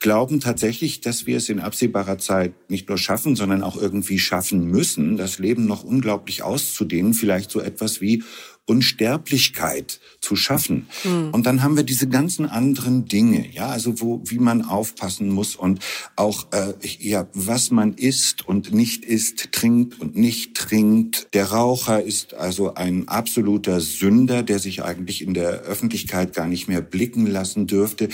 glauben 0.00 0.40
tatsächlich, 0.40 1.00
dass 1.00 1.26
wir 1.26 1.36
es 1.36 1.48
in 1.48 1.60
absehbarer 1.60 2.18
Zeit 2.18 2.52
nicht 2.68 2.88
nur 2.88 2.98
schaffen, 2.98 3.36
sondern 3.36 3.62
auch 3.62 3.76
irgendwie 3.76 4.18
schaffen 4.18 4.66
müssen, 4.66 5.16
das 5.16 5.38
Leben 5.38 5.66
noch 5.66 5.84
unglaublich 5.84 6.42
auszudehnen, 6.42 7.14
vielleicht 7.14 7.50
so 7.50 7.60
etwas 7.60 8.00
wie 8.00 8.22
Unsterblichkeit 8.66 10.00
zu 10.20 10.36
schaffen. 10.36 10.86
Mhm. 11.04 11.30
Und 11.32 11.44
dann 11.44 11.62
haben 11.62 11.76
wir 11.76 11.82
diese 11.82 12.08
ganzen 12.08 12.46
anderen 12.46 13.04
Dinge, 13.04 13.46
ja, 13.50 13.68
also 13.68 14.00
wo, 14.00 14.22
wie 14.24 14.38
man 14.38 14.62
aufpassen 14.62 15.28
muss 15.28 15.54
und 15.54 15.80
auch, 16.16 16.46
äh, 16.52 16.72
ja, 16.98 17.26
was 17.34 17.70
man 17.70 17.94
isst 17.94 18.46
und 18.48 18.72
nicht 18.72 19.04
isst, 19.04 19.52
trinkt 19.52 20.00
und 20.00 20.16
nicht 20.16 20.54
trinkt. 20.54 21.28
Der 21.34 21.46
Raucher 21.46 22.02
ist 22.02 22.32
also 22.34 22.74
ein 22.74 23.06
absoluter 23.08 23.80
Sünder, 23.80 24.42
der 24.42 24.58
sich 24.58 24.82
eigentlich 24.82 25.20
in 25.20 25.34
der 25.34 25.60
Öffentlichkeit 25.62 26.34
gar 26.34 26.46
nicht 26.46 26.66
mehr 26.66 26.80
blicken 26.80 27.26
lassen 27.26 27.66
dürfte. 27.66 28.08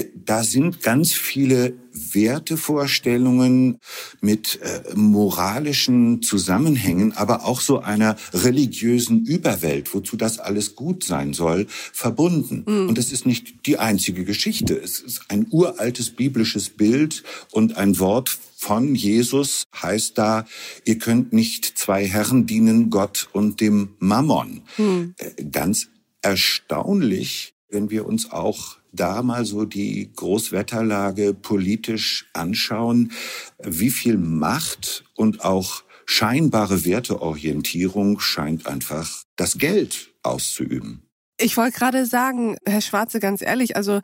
Äh, 0.00 0.10
da 0.14 0.44
sind 0.44 0.82
ganz 0.82 1.12
viele 1.12 1.74
Wertevorstellungen 1.92 3.78
mit 4.20 4.60
äh, 4.62 4.94
moralischen 4.94 6.22
Zusammenhängen, 6.22 7.12
aber 7.12 7.44
auch 7.44 7.60
so 7.60 7.80
einer 7.80 8.16
religiösen 8.32 9.24
Überwelt, 9.24 9.92
wozu 9.92 10.16
das 10.16 10.38
alles 10.38 10.76
gut 10.76 11.04
sein 11.04 11.32
soll, 11.32 11.66
verbunden. 11.68 12.64
Mhm. 12.66 12.88
Und 12.88 12.98
es 12.98 13.12
ist 13.12 13.26
nicht 13.26 13.66
die 13.66 13.78
einzige 13.78 14.24
Geschichte. 14.24 14.74
Es 14.74 15.00
ist 15.00 15.22
ein 15.28 15.46
uraltes 15.50 16.10
biblisches 16.10 16.70
Bild 16.70 17.22
und 17.50 17.76
ein 17.76 17.98
Wort 17.98 18.38
von 18.56 18.94
Jesus 18.94 19.64
heißt 19.74 20.18
da, 20.18 20.46
ihr 20.84 20.98
könnt 20.98 21.32
nicht 21.32 21.64
zwei 21.78 22.06
Herren 22.06 22.46
dienen, 22.46 22.90
Gott 22.90 23.28
und 23.32 23.60
dem 23.60 23.96
Mammon. 23.98 24.62
Mhm. 24.76 25.14
Ganz 25.50 25.88
erstaunlich, 26.22 27.54
wenn 27.70 27.90
wir 27.90 28.06
uns 28.06 28.30
auch 28.30 28.76
da 28.92 29.22
mal 29.22 29.44
so 29.44 29.64
die 29.64 30.12
Großwetterlage 30.14 31.34
politisch 31.34 32.28
anschauen, 32.32 33.12
wie 33.62 33.90
viel 33.90 34.18
Macht 34.18 35.04
und 35.14 35.44
auch 35.44 35.84
scheinbare 36.06 36.84
Werteorientierung 36.84 38.18
scheint 38.18 38.66
einfach 38.66 39.22
das 39.36 39.58
Geld 39.58 40.12
auszuüben. 40.22 41.02
Ich 41.38 41.56
wollte 41.56 41.78
gerade 41.78 42.04
sagen, 42.04 42.58
Herr 42.66 42.80
Schwarze, 42.80 43.20
ganz 43.20 43.40
ehrlich, 43.40 43.76
also 43.76 44.00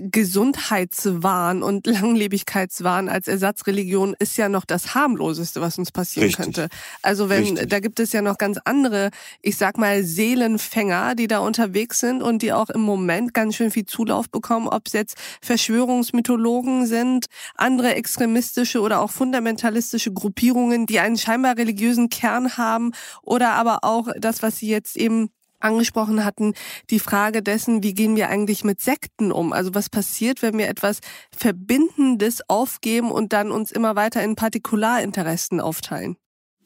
Gesundheitswahn 0.00 1.62
und 1.62 1.86
Langlebigkeitswahn 1.86 3.08
als 3.08 3.28
Ersatzreligion 3.28 4.14
ist 4.18 4.36
ja 4.36 4.48
noch 4.48 4.64
das 4.64 4.94
harmloseste, 4.94 5.60
was 5.60 5.78
uns 5.78 5.92
passieren 5.92 6.28
Richtig. 6.28 6.44
könnte. 6.44 6.68
Also 7.02 7.28
wenn 7.28 7.44
Richtig. 7.44 7.68
da 7.68 7.80
gibt 7.80 8.00
es 8.00 8.12
ja 8.12 8.22
noch 8.22 8.38
ganz 8.38 8.58
andere, 8.64 9.10
ich 9.42 9.56
sag 9.56 9.78
mal 9.78 10.02
Seelenfänger, 10.02 11.14
die 11.14 11.26
da 11.26 11.40
unterwegs 11.40 11.98
sind 11.98 12.22
und 12.22 12.42
die 12.42 12.52
auch 12.52 12.70
im 12.70 12.80
Moment 12.80 13.34
ganz 13.34 13.56
schön 13.56 13.70
viel 13.70 13.86
Zulauf 13.86 14.30
bekommen, 14.30 14.68
ob 14.68 14.86
es 14.86 14.92
jetzt 14.92 15.16
Verschwörungsmythologen 15.42 16.86
sind, 16.86 17.26
andere 17.54 17.94
extremistische 17.94 18.80
oder 18.80 19.00
auch 19.00 19.10
fundamentalistische 19.10 20.12
Gruppierungen, 20.12 20.86
die 20.86 21.00
einen 21.00 21.18
scheinbar 21.18 21.56
religiösen 21.56 22.08
Kern 22.08 22.56
haben 22.56 22.92
oder 23.22 23.52
aber 23.52 23.80
auch 23.82 24.08
das, 24.18 24.42
was 24.42 24.58
Sie 24.58 24.68
jetzt 24.68 24.96
eben 24.96 25.30
angesprochen 25.60 26.24
hatten, 26.24 26.54
die 26.90 26.98
Frage 26.98 27.42
dessen, 27.42 27.82
wie 27.82 27.94
gehen 27.94 28.16
wir 28.16 28.28
eigentlich 28.28 28.64
mit 28.64 28.80
Sekten 28.80 29.32
um? 29.32 29.52
Also 29.52 29.74
was 29.74 29.88
passiert, 29.88 30.42
wenn 30.42 30.58
wir 30.58 30.68
etwas 30.68 31.00
Verbindendes 31.36 32.48
aufgeben 32.48 33.10
und 33.10 33.32
dann 33.32 33.50
uns 33.50 33.70
immer 33.70 33.96
weiter 33.96 34.22
in 34.22 34.36
Partikularinteressen 34.36 35.60
aufteilen? 35.60 36.16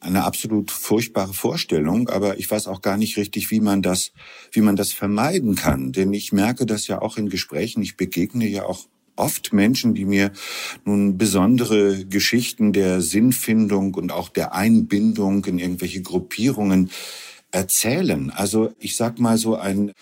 Eine 0.01 0.23
absolut 0.23 0.71
furchtbare 0.71 1.33
Vorstellung, 1.33 2.09
aber 2.09 2.37
ich 2.37 2.51
weiß 2.51 2.67
auch 2.67 2.81
gar 2.81 2.97
nicht 2.97 3.17
richtig, 3.17 3.49
wie 3.49 3.61
man 3.61 3.81
das, 3.81 4.11
wie 4.51 4.61
man 4.61 4.75
das 4.75 4.91
vermeiden 4.91 5.55
kann. 5.55 5.93
Denn 5.93 6.13
ich 6.13 6.31
merke 6.31 6.65
das 6.65 6.87
ja 6.87 7.01
auch 7.01 7.17
in 7.17 7.29
Gesprächen. 7.29 7.81
Ich 7.81 7.97
begegne 7.97 8.47
ja 8.47 8.65
auch 8.65 8.87
oft 9.15 9.53
Menschen, 9.53 9.93
die 9.93 10.05
mir 10.05 10.31
nun 10.83 11.17
besondere 11.17 12.05
Geschichten 12.05 12.73
der 12.73 13.01
Sinnfindung 13.01 13.93
und 13.95 14.11
auch 14.11 14.29
der 14.29 14.53
Einbindung 14.53 15.45
in 15.45 15.59
irgendwelche 15.59 16.01
Gruppierungen 16.01 16.91
erzählen. 17.55 18.29
Also 18.31 18.73
ich 18.79 18.97
sag 18.97 19.17
mal 19.17 19.37
so 19.37 19.55
ein, 19.55 19.93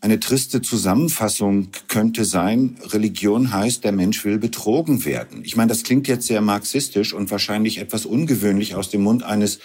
eine 0.00 0.18
triste 0.18 0.62
Zusammenfassung 0.62 1.68
könnte 1.86 2.24
sein, 2.24 2.76
Religion 2.88 3.52
heißt, 3.52 3.84
der 3.84 3.92
Mensch 3.92 4.24
will 4.24 4.38
betrogen 4.38 5.04
werden. 5.04 5.44
Ich 5.44 5.54
meine, 5.54 5.68
das 5.68 5.84
klingt 5.84 6.08
jetzt 6.08 6.26
sehr 6.26 6.40
marxistisch 6.40 7.12
und 7.12 7.30
wahrscheinlich 7.30 7.78
etwas 7.78 8.06
ungewöhnlich 8.06 8.74
aus 8.74 8.88
dem 8.88 9.02
Mund 9.02 9.22
eines, 9.22 9.60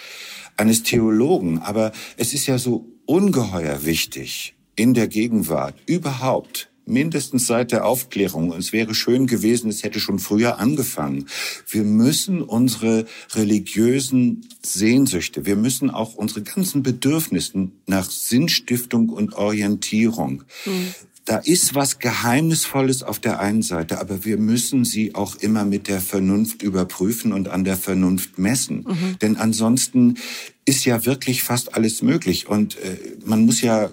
eines 0.56 0.82
Theologen, 0.82 1.58
aber 1.58 1.92
es 2.18 2.34
ist 2.34 2.46
ja 2.46 2.58
so 2.58 2.86
ungeheuer 3.06 3.84
wichtig, 3.84 4.54
in 4.76 4.94
der 4.94 5.08
Gegenwart 5.08 5.74
überhaupt 5.86 6.70
mindestens 6.88 7.46
seit 7.46 7.72
der 7.72 7.84
Aufklärung. 7.84 8.52
Es 8.52 8.72
wäre 8.72 8.94
schön 8.94 9.26
gewesen, 9.26 9.70
es 9.70 9.82
hätte 9.82 10.00
schon 10.00 10.18
früher 10.18 10.58
angefangen. 10.58 11.26
Wir 11.68 11.84
müssen 11.84 12.42
unsere 12.42 13.06
religiösen 13.34 14.48
Sehnsüchte, 14.62 15.46
wir 15.46 15.56
müssen 15.56 15.90
auch 15.90 16.14
unsere 16.14 16.42
ganzen 16.42 16.82
Bedürfnisse 16.82 17.68
nach 17.86 18.10
Sinnstiftung 18.10 19.08
und 19.08 19.34
Orientierung, 19.34 20.44
mhm. 20.64 20.94
Da 21.28 21.36
ist 21.36 21.74
was 21.74 21.98
Geheimnisvolles 21.98 23.02
auf 23.02 23.18
der 23.18 23.38
einen 23.38 23.60
Seite, 23.60 24.00
aber 24.00 24.24
wir 24.24 24.38
müssen 24.38 24.86
sie 24.86 25.14
auch 25.14 25.36
immer 25.36 25.66
mit 25.66 25.86
der 25.86 26.00
Vernunft 26.00 26.62
überprüfen 26.62 27.34
und 27.34 27.48
an 27.48 27.64
der 27.64 27.76
Vernunft 27.76 28.38
messen. 28.38 28.86
Mhm. 28.88 29.18
Denn 29.20 29.36
ansonsten 29.36 30.14
ist 30.64 30.86
ja 30.86 31.04
wirklich 31.04 31.42
fast 31.42 31.74
alles 31.74 32.00
möglich. 32.00 32.48
Und 32.48 32.76
äh, 32.78 32.96
man 33.26 33.44
muss 33.44 33.60
ja 33.60 33.84
äh, 33.84 33.90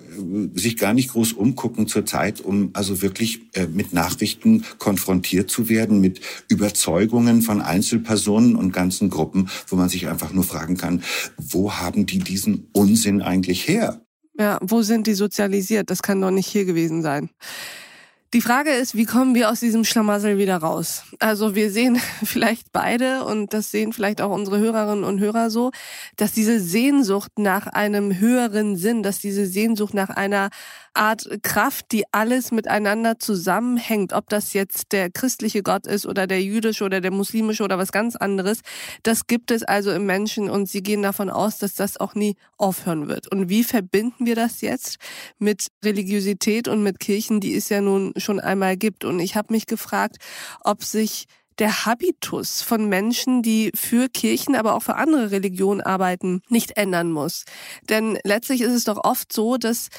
sich 0.54 0.77
gar 0.77 0.94
nicht 0.94 1.10
groß 1.10 1.34
umgucken 1.34 1.88
zur 1.88 2.06
Zeit, 2.06 2.39
um 2.39 2.70
also 2.72 3.01
wirklich 3.01 3.42
äh, 3.54 3.68
mit 3.68 3.92
Nachrichten 3.92 4.63
konfrontiert 4.77 5.50
zu 5.51 5.68
werden, 5.68 6.00
mit 6.00 6.22
Überzeugungen 6.48 7.42
von 7.42 7.60
Einzelpersonen 7.60 8.56
und 8.56 8.72
ganzen 8.72 9.10
Gruppen, 9.10 9.50
wo 9.68 9.75
man 9.75 9.89
sich 9.89 10.08
einfach 10.08 10.32
nur 10.32 10.46
fragen 10.46 10.77
kann, 10.77 11.04
wo 11.38 11.74
haben 11.74 12.06
die 12.06 12.20
diesen 12.20 12.68
Unsinn 12.72 13.22
eigentlich 13.22 13.68
her? 13.68 14.05
Ja, 14.38 14.60
wo 14.62 14.82
sind 14.82 15.08
die 15.08 15.13
sozialisiert? 15.13 15.89
Das 15.89 16.01
kann 16.01 16.22
doch 16.22 16.32
nicht 16.32 16.48
hier 16.48 16.65
gewesen 16.65 17.01
sein. 17.01 17.30
Die 18.34 18.42
Frage 18.42 18.72
ist, 18.72 18.96
wie 18.96 19.06
kommen 19.06 19.34
wir 19.34 19.50
aus 19.50 19.62
diesem 19.62 19.86
Schlamassel 19.86 20.38
wieder 20.38 20.58
raus? 20.58 21.04
Also 21.20 21.56
wir 21.56 21.72
sehen 21.72 22.01
vielleicht 22.24 22.74
beide 22.74 23.24
und 23.24 23.54
das 23.54 23.72
sehen 23.72 23.94
vielleicht 23.94 24.20
auch 24.20 24.32
unsere 24.32 24.60
Hörerinnen 24.60 25.06
und 25.06 25.22
Hörer 25.22 25.50
so, 25.50 25.72
dass 26.18 26.34
diese 26.34 26.60
Sehnsucht 26.60 27.32
nach 27.38 27.68
einem 27.68 28.20
höheren 28.20 28.75
Sinn, 28.75 29.04
dass 29.04 29.20
diese 29.20 29.46
Sehnsucht 29.46 29.94
nach 29.94 30.10
einer 30.10 30.50
Art 30.96 31.28
Kraft, 31.44 31.92
die 31.92 32.04
alles 32.12 32.52
miteinander 32.52 33.20
zusammenhängt, 33.20 34.14
ob 34.14 34.30
das 34.30 34.54
jetzt 34.54 34.92
der 34.92 35.10
christliche 35.10 35.64
Gott 35.64 35.88
ist 35.88 36.06
oder 36.06 36.28
der 36.28 36.42
jüdische 36.42 36.84
oder 36.84 37.02
der 37.02 37.12
muslimische 37.12 37.64
oder 37.64 37.78
was 37.78 37.92
ganz 37.92 38.16
anderes, 38.16 38.62
das 39.04 39.28
gibt 39.28 39.52
es 39.52 39.64
also 39.64 39.92
im 39.92 40.06
Menschen 40.06 40.50
und 40.50 40.70
sie 40.70 40.84
gehen 40.84 41.02
davon 41.02 41.30
aus, 41.30 41.58
dass 41.58 41.75
das 41.75 41.98
auch 42.00 42.16
nie 42.16 42.36
aufhören 42.58 43.08
wird. 43.08 43.32
Und 43.32 43.50
wie 43.50 43.64
verbinden 43.64 44.25
wir 44.25 44.36
das 44.36 44.62
jetzt 44.62 44.98
mit 45.38 45.68
Religiosität 45.84 46.68
und 46.68 46.84
mit 46.84 47.00
Kirchen, 47.00 47.40
die 47.40 47.56
es 47.56 47.70
ja 47.70 47.82
nun 47.82 48.14
schon 48.18 48.40
einmal 48.40 48.78
gibt? 48.78 49.06
Und 49.06 49.20
ich 49.20 49.36
habe 49.36 49.54
mich 49.54 49.66
gefragt, 49.66 50.18
ob 50.62 50.84
sich 50.84 51.25
der 51.60 51.86
Habitus 51.86 52.62
von 52.62 52.90
Menschen, 52.90 53.42
die 53.42 53.72
für 53.75 54.10
Kirchen, 54.10 54.56
aber 54.56 54.75
auch 54.75 54.84
für 54.84 54.96
andere 54.96 55.32
Religionen 55.32 55.82
arbeiten, 55.82 56.42
nicht 56.50 56.78
ändern 56.78 57.12
muss. 57.12 57.46
Denn 57.90 58.18
letztlich 58.24 58.62
ist 58.62 58.74
es 58.74 58.84
doch 58.84 59.04
oft 59.04 59.32
so, 59.32 59.58
dass 59.58 59.90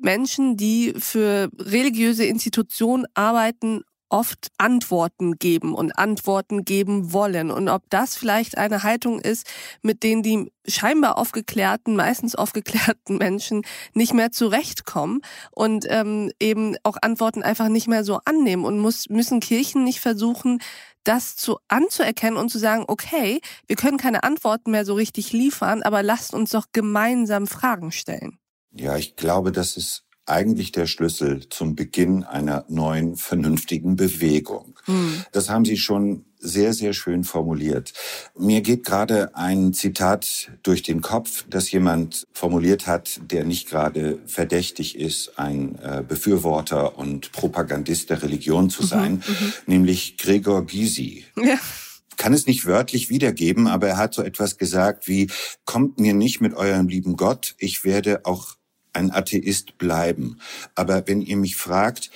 Menschen, 0.00 0.56
die 0.56 0.94
für 0.98 1.50
religiöse 1.58 2.24
Institutionen 2.24 3.06
arbeiten, 3.14 3.82
oft 4.10 4.48
Antworten 4.58 5.38
geben 5.38 5.72
und 5.72 5.96
Antworten 5.96 6.64
geben 6.64 7.12
wollen. 7.12 7.50
Und 7.50 7.68
ob 7.68 7.88
das 7.88 8.16
vielleicht 8.16 8.58
eine 8.58 8.82
Haltung 8.82 9.20
ist, 9.20 9.46
mit 9.82 10.02
denen 10.02 10.22
die 10.22 10.52
scheinbar 10.66 11.16
aufgeklärten, 11.16 11.96
meistens 11.96 12.34
aufgeklärten 12.34 13.16
Menschen 13.18 13.62
nicht 13.94 14.12
mehr 14.12 14.32
zurechtkommen 14.32 15.20
und 15.52 15.86
ähm, 15.88 16.32
eben 16.40 16.76
auch 16.82 16.96
Antworten 17.00 17.42
einfach 17.42 17.68
nicht 17.68 17.88
mehr 17.88 18.04
so 18.04 18.20
annehmen 18.24 18.64
und 18.64 18.80
muss, 18.80 19.08
müssen 19.08 19.40
Kirchen 19.40 19.84
nicht 19.84 20.00
versuchen, 20.00 20.60
das 21.04 21.36
zu 21.36 21.58
anzuerkennen 21.68 22.36
und 22.38 22.50
zu 22.50 22.58
sagen, 22.58 22.84
okay, 22.86 23.40
wir 23.66 23.76
können 23.76 23.96
keine 23.96 24.22
Antworten 24.22 24.72
mehr 24.72 24.84
so 24.84 24.94
richtig 24.94 25.32
liefern, 25.32 25.82
aber 25.82 26.02
lasst 26.02 26.34
uns 26.34 26.50
doch 26.50 26.66
gemeinsam 26.72 27.46
Fragen 27.46 27.90
stellen. 27.90 28.38
Ja, 28.72 28.96
ich 28.96 29.16
glaube, 29.16 29.52
das 29.52 29.76
ist 29.76 30.04
eigentlich 30.26 30.70
der 30.70 30.86
Schlüssel 30.86 31.48
zum 31.48 31.74
Beginn 31.74 32.22
einer 32.22 32.64
neuen, 32.68 33.16
vernünftigen 33.16 33.96
Bewegung. 33.96 34.78
Mhm. 34.86 35.24
Das 35.32 35.50
haben 35.50 35.64
Sie 35.64 35.76
schon 35.76 36.24
sehr, 36.38 36.72
sehr 36.72 36.94
schön 36.94 37.24
formuliert. 37.24 37.92
Mir 38.38 38.62
geht 38.62 38.84
gerade 38.84 39.34
ein 39.36 39.74
Zitat 39.74 40.52
durch 40.62 40.82
den 40.82 41.02
Kopf, 41.02 41.44
das 41.50 41.70
jemand 41.70 42.26
formuliert 42.32 42.86
hat, 42.86 43.20
der 43.30 43.44
nicht 43.44 43.68
gerade 43.68 44.18
verdächtig 44.26 44.96
ist, 44.96 45.38
ein 45.38 45.78
äh, 45.82 46.02
Befürworter 46.06 46.96
und 46.96 47.32
Propagandist 47.32 48.08
der 48.08 48.22
Religion 48.22 48.70
zu 48.70 48.82
mhm, 48.82 48.86
sein, 48.86 49.12
mhm, 49.14 49.52
nämlich 49.66 50.16
Gregor 50.16 50.64
Gysi. 50.64 51.24
Ja 51.36 51.58
kann 52.16 52.34
es 52.34 52.46
nicht 52.46 52.66
wörtlich 52.66 53.08
wiedergeben, 53.08 53.66
aber 53.66 53.88
er 53.88 53.96
hat 53.96 54.12
so 54.12 54.20
etwas 54.20 54.58
gesagt 54.58 55.08
wie, 55.08 55.30
kommt 55.64 55.98
mir 55.98 56.12
nicht 56.12 56.42
mit 56.42 56.52
eurem 56.52 56.86
lieben 56.86 57.16
Gott, 57.16 57.54
ich 57.56 57.82
werde 57.82 58.26
auch 58.26 58.56
ein 58.92 59.10
Atheist 59.10 59.78
bleiben. 59.78 60.38
Aber 60.74 61.06
wenn 61.06 61.20
ihr 61.20 61.36
mich 61.36 61.56
fragt, 61.56 62.10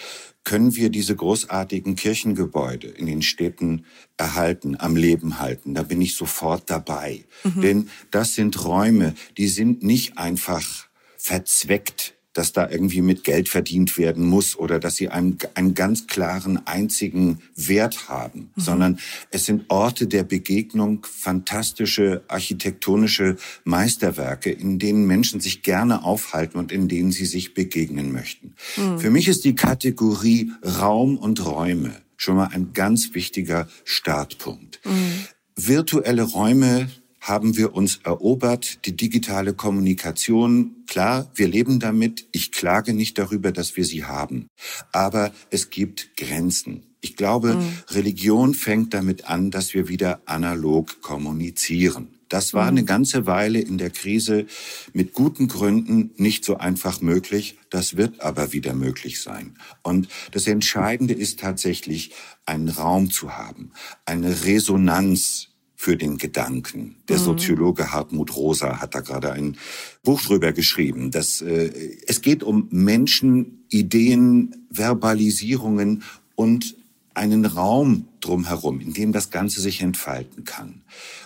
können 0.44 0.76
wir 0.76 0.90
diese 0.90 1.16
großartigen 1.16 1.96
Kirchengebäude 1.96 2.88
in 2.88 3.06
den 3.06 3.22
Städten 3.22 3.86
erhalten, 4.18 4.76
am 4.78 4.94
Leben 4.94 5.40
halten. 5.40 5.74
Da 5.74 5.82
bin 5.82 6.02
ich 6.02 6.16
sofort 6.16 6.68
dabei. 6.68 7.24
Mhm. 7.42 7.60
Denn 7.62 7.90
das 8.10 8.34
sind 8.34 8.62
Räume, 8.62 9.14
die 9.38 9.48
sind 9.48 9.82
nicht 9.82 10.18
einfach 10.18 10.86
verzweckt 11.16 12.13
dass 12.34 12.52
da 12.52 12.68
irgendwie 12.68 13.00
mit 13.00 13.24
Geld 13.24 13.48
verdient 13.48 13.96
werden 13.96 14.26
muss 14.26 14.56
oder 14.56 14.78
dass 14.78 14.96
sie 14.96 15.08
einen, 15.08 15.38
einen 15.54 15.74
ganz 15.74 16.06
klaren 16.06 16.66
einzigen 16.66 17.38
Wert 17.56 18.08
haben, 18.08 18.50
mhm. 18.54 18.60
sondern 18.60 18.98
es 19.30 19.46
sind 19.46 19.64
Orte 19.68 20.06
der 20.06 20.24
Begegnung, 20.24 21.06
fantastische 21.10 22.22
architektonische 22.28 23.36
Meisterwerke, 23.64 24.50
in 24.50 24.78
denen 24.78 25.06
Menschen 25.06 25.40
sich 25.40 25.62
gerne 25.62 26.04
aufhalten 26.04 26.58
und 26.58 26.72
in 26.72 26.88
denen 26.88 27.12
sie 27.12 27.26
sich 27.26 27.54
begegnen 27.54 28.12
möchten. 28.12 28.54
Mhm. 28.76 28.98
Für 28.98 29.10
mich 29.10 29.28
ist 29.28 29.44
die 29.44 29.54
Kategorie 29.54 30.52
Raum 30.62 31.16
und 31.16 31.44
Räume 31.46 31.92
schon 32.16 32.36
mal 32.36 32.48
ein 32.52 32.72
ganz 32.72 33.14
wichtiger 33.14 33.68
Startpunkt. 33.84 34.80
Mhm. 34.84 35.24
Virtuelle 35.56 36.22
Räume 36.22 36.88
haben 37.24 37.56
wir 37.56 37.74
uns 37.74 38.00
erobert, 38.04 38.84
die 38.84 38.94
digitale 38.94 39.54
Kommunikation. 39.54 40.84
Klar, 40.86 41.30
wir 41.34 41.48
leben 41.48 41.80
damit. 41.80 42.28
Ich 42.32 42.52
klage 42.52 42.92
nicht 42.92 43.16
darüber, 43.16 43.50
dass 43.50 43.78
wir 43.78 43.86
sie 43.86 44.04
haben. 44.04 44.46
Aber 44.92 45.32
es 45.48 45.70
gibt 45.70 46.18
Grenzen. 46.18 46.82
Ich 47.00 47.16
glaube, 47.16 47.54
mhm. 47.54 47.72
Religion 47.88 48.52
fängt 48.52 48.92
damit 48.92 49.24
an, 49.24 49.50
dass 49.50 49.72
wir 49.72 49.88
wieder 49.88 50.20
analog 50.26 51.00
kommunizieren. 51.00 52.08
Das 52.28 52.52
war 52.52 52.66
eine 52.66 52.82
mhm. 52.82 52.86
ganze 52.86 53.26
Weile 53.26 53.60
in 53.60 53.78
der 53.78 53.90
Krise 53.90 54.46
mit 54.92 55.14
guten 55.14 55.48
Gründen 55.48 56.10
nicht 56.16 56.44
so 56.44 56.58
einfach 56.58 57.00
möglich. 57.00 57.58
Das 57.70 57.96
wird 57.96 58.20
aber 58.20 58.52
wieder 58.52 58.74
möglich 58.74 59.22
sein. 59.22 59.56
Und 59.82 60.08
das 60.32 60.46
Entscheidende 60.46 61.14
ist 61.14 61.40
tatsächlich, 61.40 62.12
einen 62.44 62.68
Raum 62.68 63.10
zu 63.10 63.38
haben, 63.38 63.72
eine 64.04 64.44
Resonanz 64.44 65.53
für 65.76 65.96
den 65.96 66.18
Gedanken. 66.18 66.96
Der 67.08 67.18
mhm. 67.18 67.24
Soziologe 67.24 67.92
Hartmut 67.92 68.36
Rosa 68.36 68.80
hat 68.80 68.94
da 68.94 69.00
gerade 69.00 69.32
ein 69.32 69.56
Buch 70.02 70.22
drüber 70.22 70.52
geschrieben. 70.52 71.10
Dass, 71.10 71.42
äh, 71.42 71.70
es 72.06 72.22
geht 72.22 72.42
um 72.42 72.68
Menschen, 72.70 73.64
Ideen, 73.68 74.66
Verbalisierungen 74.70 76.02
und 76.34 76.76
einen 77.14 77.44
Raum 77.44 78.08
drumherum, 78.20 78.80
in 78.80 78.92
dem 78.92 79.12
das 79.12 79.30
Ganze 79.30 79.60
sich 79.60 79.80
entfalten 79.80 80.44
kann. 80.44 80.82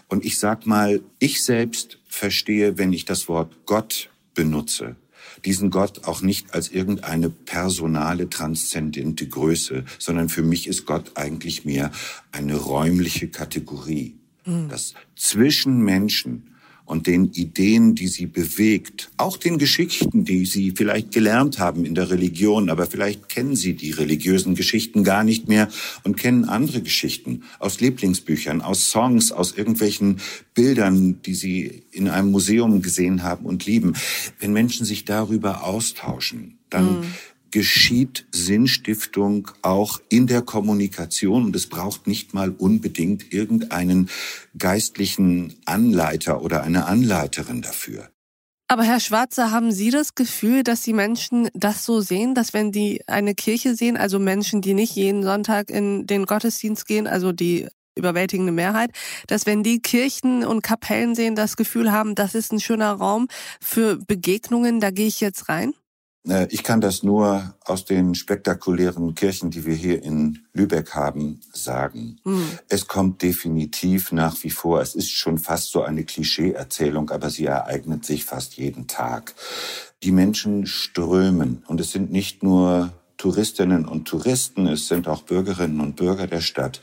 Und 0.09 0.25
ich 0.25 0.39
sag 0.39 0.67
mal, 0.67 1.01
ich 1.19 1.43
selbst 1.43 1.99
verstehe, 2.07 2.79
wenn 2.79 2.93
ich 2.93 3.05
das 3.05 3.29
Wort 3.29 3.57
Gott 3.67 4.11
benutze, 4.35 4.97
diesen 5.45 5.71
Gott 5.71 6.05
auch 6.05 6.21
nicht 6.21 6.55
als 6.55 6.69
irgendeine 6.69 7.31
personale, 7.31 8.29
transzendente 8.29 9.29
Größe, 9.29 9.85
sondern 9.99 10.29
für 10.29 10.43
mich 10.43 10.67
ist 10.67 10.85
Gott 10.85 11.13
eigentlich 11.17 11.65
mehr 11.65 11.93
eine 12.33 12.57
räumliche 12.57 13.29
Kategorie. 13.29 14.18
Mhm. 14.49 14.69
Das 14.69 14.95
zwischen 15.15 15.83
Menschen 15.83 16.45
und 16.89 17.07
den 17.07 17.33
Ideen, 17.33 17.95
die 17.95 18.09
sie 18.09 18.25
bewegt, 18.25 19.11
auch 19.19 19.37
den 19.37 19.59
Geschichten, 19.59 20.25
die 20.25 20.47
sie 20.47 20.73
vielleicht 20.75 21.13
gelernt 21.13 21.59
haben 21.59 21.85
in 21.85 21.95
der 21.95 22.09
Religion, 22.09 22.71
aber 22.71 22.87
vielleicht 22.87 23.29
kennen 23.29 23.57
sie 23.57 23.75
die 23.75 23.91
religiösen 23.91 24.55
Geschichten 24.55 25.05
gar 25.05 25.23
nicht 25.23 25.49
mehr 25.49 25.69
und 26.03 26.17
kennen 26.17 26.47
andere 26.47 26.81
Geschichten 26.81 27.43
aus 27.59 27.81
Lieblingsbüchern, 27.81 28.63
aus 28.63 28.91
Songs, 28.91 29.33
aus 29.33 29.53
irgendwelchen 29.53 30.21
Bildern, 30.55 31.21
die 31.21 31.35
sie 31.35 31.83
in 31.91 32.09
einem 32.09 32.31
Museum 32.31 32.81
gesehen 32.81 33.23
haben 33.23 33.45
und 33.45 33.67
lieben. 33.67 33.93
Wenn 34.39 34.55
Menschen 34.55 34.87
sich 34.87 35.05
darüber 35.05 35.65
austauschen, 35.65 36.59
dann 36.71 37.01
mhm 37.01 37.05
geschieht 37.51 38.27
Sinnstiftung 38.33 39.51
auch 39.63 40.01
in 40.09 40.27
der 40.27 40.43
Kommunikation 40.43 41.45
und 41.47 41.57
es 41.57 41.67
braucht 41.67 42.07
nicht 42.07 42.35
mal 42.35 42.51
unbedingt 42.51 43.33
irgendeinen 43.33 44.09
geistlichen 44.57 45.55
Anleiter 45.65 46.43
oder 46.43 46.63
eine 46.63 46.87
Anleiterin 46.87 47.63
dafür. 47.63 48.11
Aber 48.71 48.83
Herr 48.83 49.01
Schwarzer, 49.01 49.51
haben 49.51 49.73
Sie 49.73 49.91
das 49.91 50.15
Gefühl, 50.15 50.63
dass 50.63 50.83
die 50.83 50.93
Menschen 50.93 51.49
das 51.55 51.87
so 51.87 52.03
sehen, 52.03 52.35
dass 52.35 52.53
wenn 52.53 52.71
die 52.71 53.01
eine 53.07 53.35
Kirche 53.35 53.75
sehen, 53.75 53.97
also 53.97 54.19
Menschen, 54.19 54.61
die 54.61 54.75
nicht 54.75 54.95
jeden 54.95 55.23
Sonntag 55.23 55.71
in 55.71 56.07
den 56.07 56.27
Gottesdienst 56.27 56.87
gehen, 56.87 57.07
also 57.07 57.33
die 57.33 57.67
überwältigende 57.97 58.53
Mehrheit, 58.53 58.91
dass 59.27 59.47
wenn 59.47 59.63
die 59.63 59.81
Kirchen 59.81 60.45
und 60.45 60.63
Kapellen 60.63 61.15
sehen, 61.15 61.35
das 61.35 61.57
Gefühl 61.57 61.93
haben, 61.93 62.15
das 62.15 62.35
ist 62.35 62.53
ein 62.53 62.61
schöner 62.61 62.93
Raum 62.93 63.29
für 63.61 63.97
Begegnungen, 63.97 64.81
da 64.81 64.91
gehe 64.91 65.07
ich 65.07 65.21
jetzt 65.21 65.49
rein? 65.49 65.73
Äh, 66.27 66.47
ich 66.51 66.63
kann 66.63 66.81
das 66.81 67.03
nur 67.03 67.55
aus 67.65 67.85
den 67.85 68.15
spektakulären 68.15 69.15
Kirchen, 69.15 69.51
die 69.51 69.67
wir 69.67 69.75
hier 69.75 70.03
in 70.03 70.41
Lübeck 70.53 70.95
haben, 70.95 71.41
sagen. 71.53 72.19
Mhm. 72.25 72.59
Es 72.69 72.87
kommt 72.89 73.23
definitiv 73.23 74.13
nach 74.13 74.43
wie 74.43 74.51
vor, 74.51 74.81
es 74.81 74.95
ist 74.95 75.11
schon 75.11 75.39
fast 75.39 75.71
so 75.71 75.83
eine 75.83 76.05
Klischee-Erzählung, 76.05 77.11
aber 77.11 77.31
sie 77.31 77.47
ereignet 77.47 78.05
sich 78.05 78.25
fast 78.25 78.57
jeden 78.57 78.87
Tag. 78.87 79.35
Die 80.03 80.13
Menschen 80.13 80.67
strömen 80.67 81.65
und 81.67 81.81
es 81.81 81.91
sind 81.91 82.11
nicht 82.13 82.43
nur 82.43 82.93
Touristinnen 83.19 83.85
und 83.85 84.07
Touristen, 84.07 84.69
es 84.69 84.87
sind 84.87 85.09
auch 85.09 85.23
Bürgerinnen 85.23 85.81
und 85.81 85.97
Bürger 85.97 86.29
der 86.29 86.41
Stadt. 86.41 86.81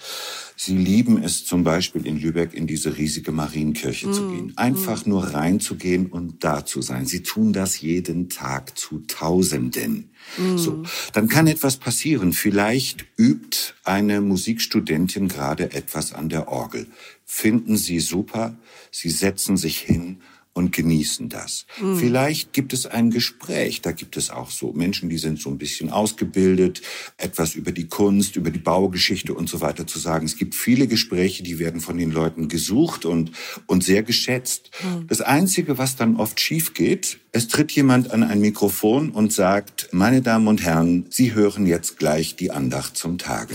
Sie 0.58 0.78
lieben 0.78 1.24
es 1.24 1.46
zum 1.46 1.64
Beispiel 1.64 2.06
in 2.06 2.20
Lübeck 2.20 2.54
in 2.54 2.68
diese 2.68 2.98
riesige 2.98 3.32
Marienkirche 3.32 4.08
mm. 4.08 4.14
zu 4.14 4.30
gehen. 4.30 4.54
Einfach 4.58 5.06
mm. 5.06 5.10
nur 5.10 5.24
reinzugehen 5.34 6.08
und 6.08 6.44
da 6.44 6.66
zu 6.66 6.82
sein. 6.82 7.06
Sie 7.06 7.24
tun 7.24 7.54
das 7.54 7.80
jeden 7.80 8.30
Tag 8.30 8.78
zu 8.78 9.00
Tausenden. 9.08 10.12
Mm. 10.38 10.58
So, 10.58 10.84
dann 11.14 11.30
kann 11.30 11.48
etwas 11.48 11.78
passieren. 11.78 12.34
Vielleicht 12.34 13.06
übt 13.18 13.74
eine 13.86 14.20
Musikstudentin 14.20 15.30
gerade 15.30 15.72
etwas 15.72 16.12
an 16.12 16.28
der 16.28 16.50
Orgel. 16.50 16.88
Finden 17.24 17.78
Sie 17.78 18.02
super. 18.02 18.58
Sie 18.92 19.10
setzen 19.10 19.56
sich 19.56 19.80
hin 19.80 20.18
und 20.56 20.72
genießen 20.72 21.28
das. 21.28 21.66
Mhm. 21.82 21.98
Vielleicht 21.98 22.54
gibt 22.54 22.72
es 22.72 22.86
ein 22.86 23.12
Gespräch, 23.12 23.82
da 23.82 23.92
gibt 23.92 24.16
es 24.16 24.30
auch 24.30 24.50
so 24.50 24.72
Menschen, 24.72 25.10
die 25.10 25.18
sind 25.18 25.40
so 25.40 25.50
ein 25.50 25.58
bisschen 25.58 25.90
ausgebildet, 25.90 26.82
etwas 27.18 27.56
über 27.56 27.74
die 27.74 27.88
Kunst, 27.88 28.38
über 28.38 28.50
die 28.52 28.60
Baugeschichte 28.60 29.34
und 29.34 29.50
so 29.50 29.60
weiter 29.60 29.86
zu 29.86 30.00
sagen. 30.00 30.26
Es 30.26 30.38
gibt 30.38 30.56
viele 30.56 30.88
Gespräche, 30.88 31.44
die 31.44 31.60
werden 31.60 31.82
von 31.82 31.98
den 31.98 32.10
Leuten 32.10 32.48
gesucht 32.48 33.06
und, 33.06 33.32
und 33.68 33.84
sehr 33.84 34.02
geschätzt. 34.02 34.72
Mhm. 34.82 35.08
Das 35.08 35.20
Einzige, 35.20 35.78
was 35.78 35.98
dann 35.98 36.16
oft 36.16 36.40
schief 36.40 36.74
geht, 36.74 37.20
es 37.34 37.50
tritt 37.50 37.74
jemand 37.74 38.12
an 38.12 38.24
ein 38.24 38.40
Mikrofon 38.40 39.12
und 39.12 39.34
sagt, 39.34 39.90
meine 39.92 40.22
Damen 40.22 40.48
und 40.48 40.64
Herren, 40.64 41.06
Sie 41.10 41.34
hören 41.34 41.66
jetzt 41.66 42.00
gleich 42.00 42.38
die 42.38 42.52
Andacht 42.52 42.96
zum 42.96 43.18
Tage. 43.18 43.54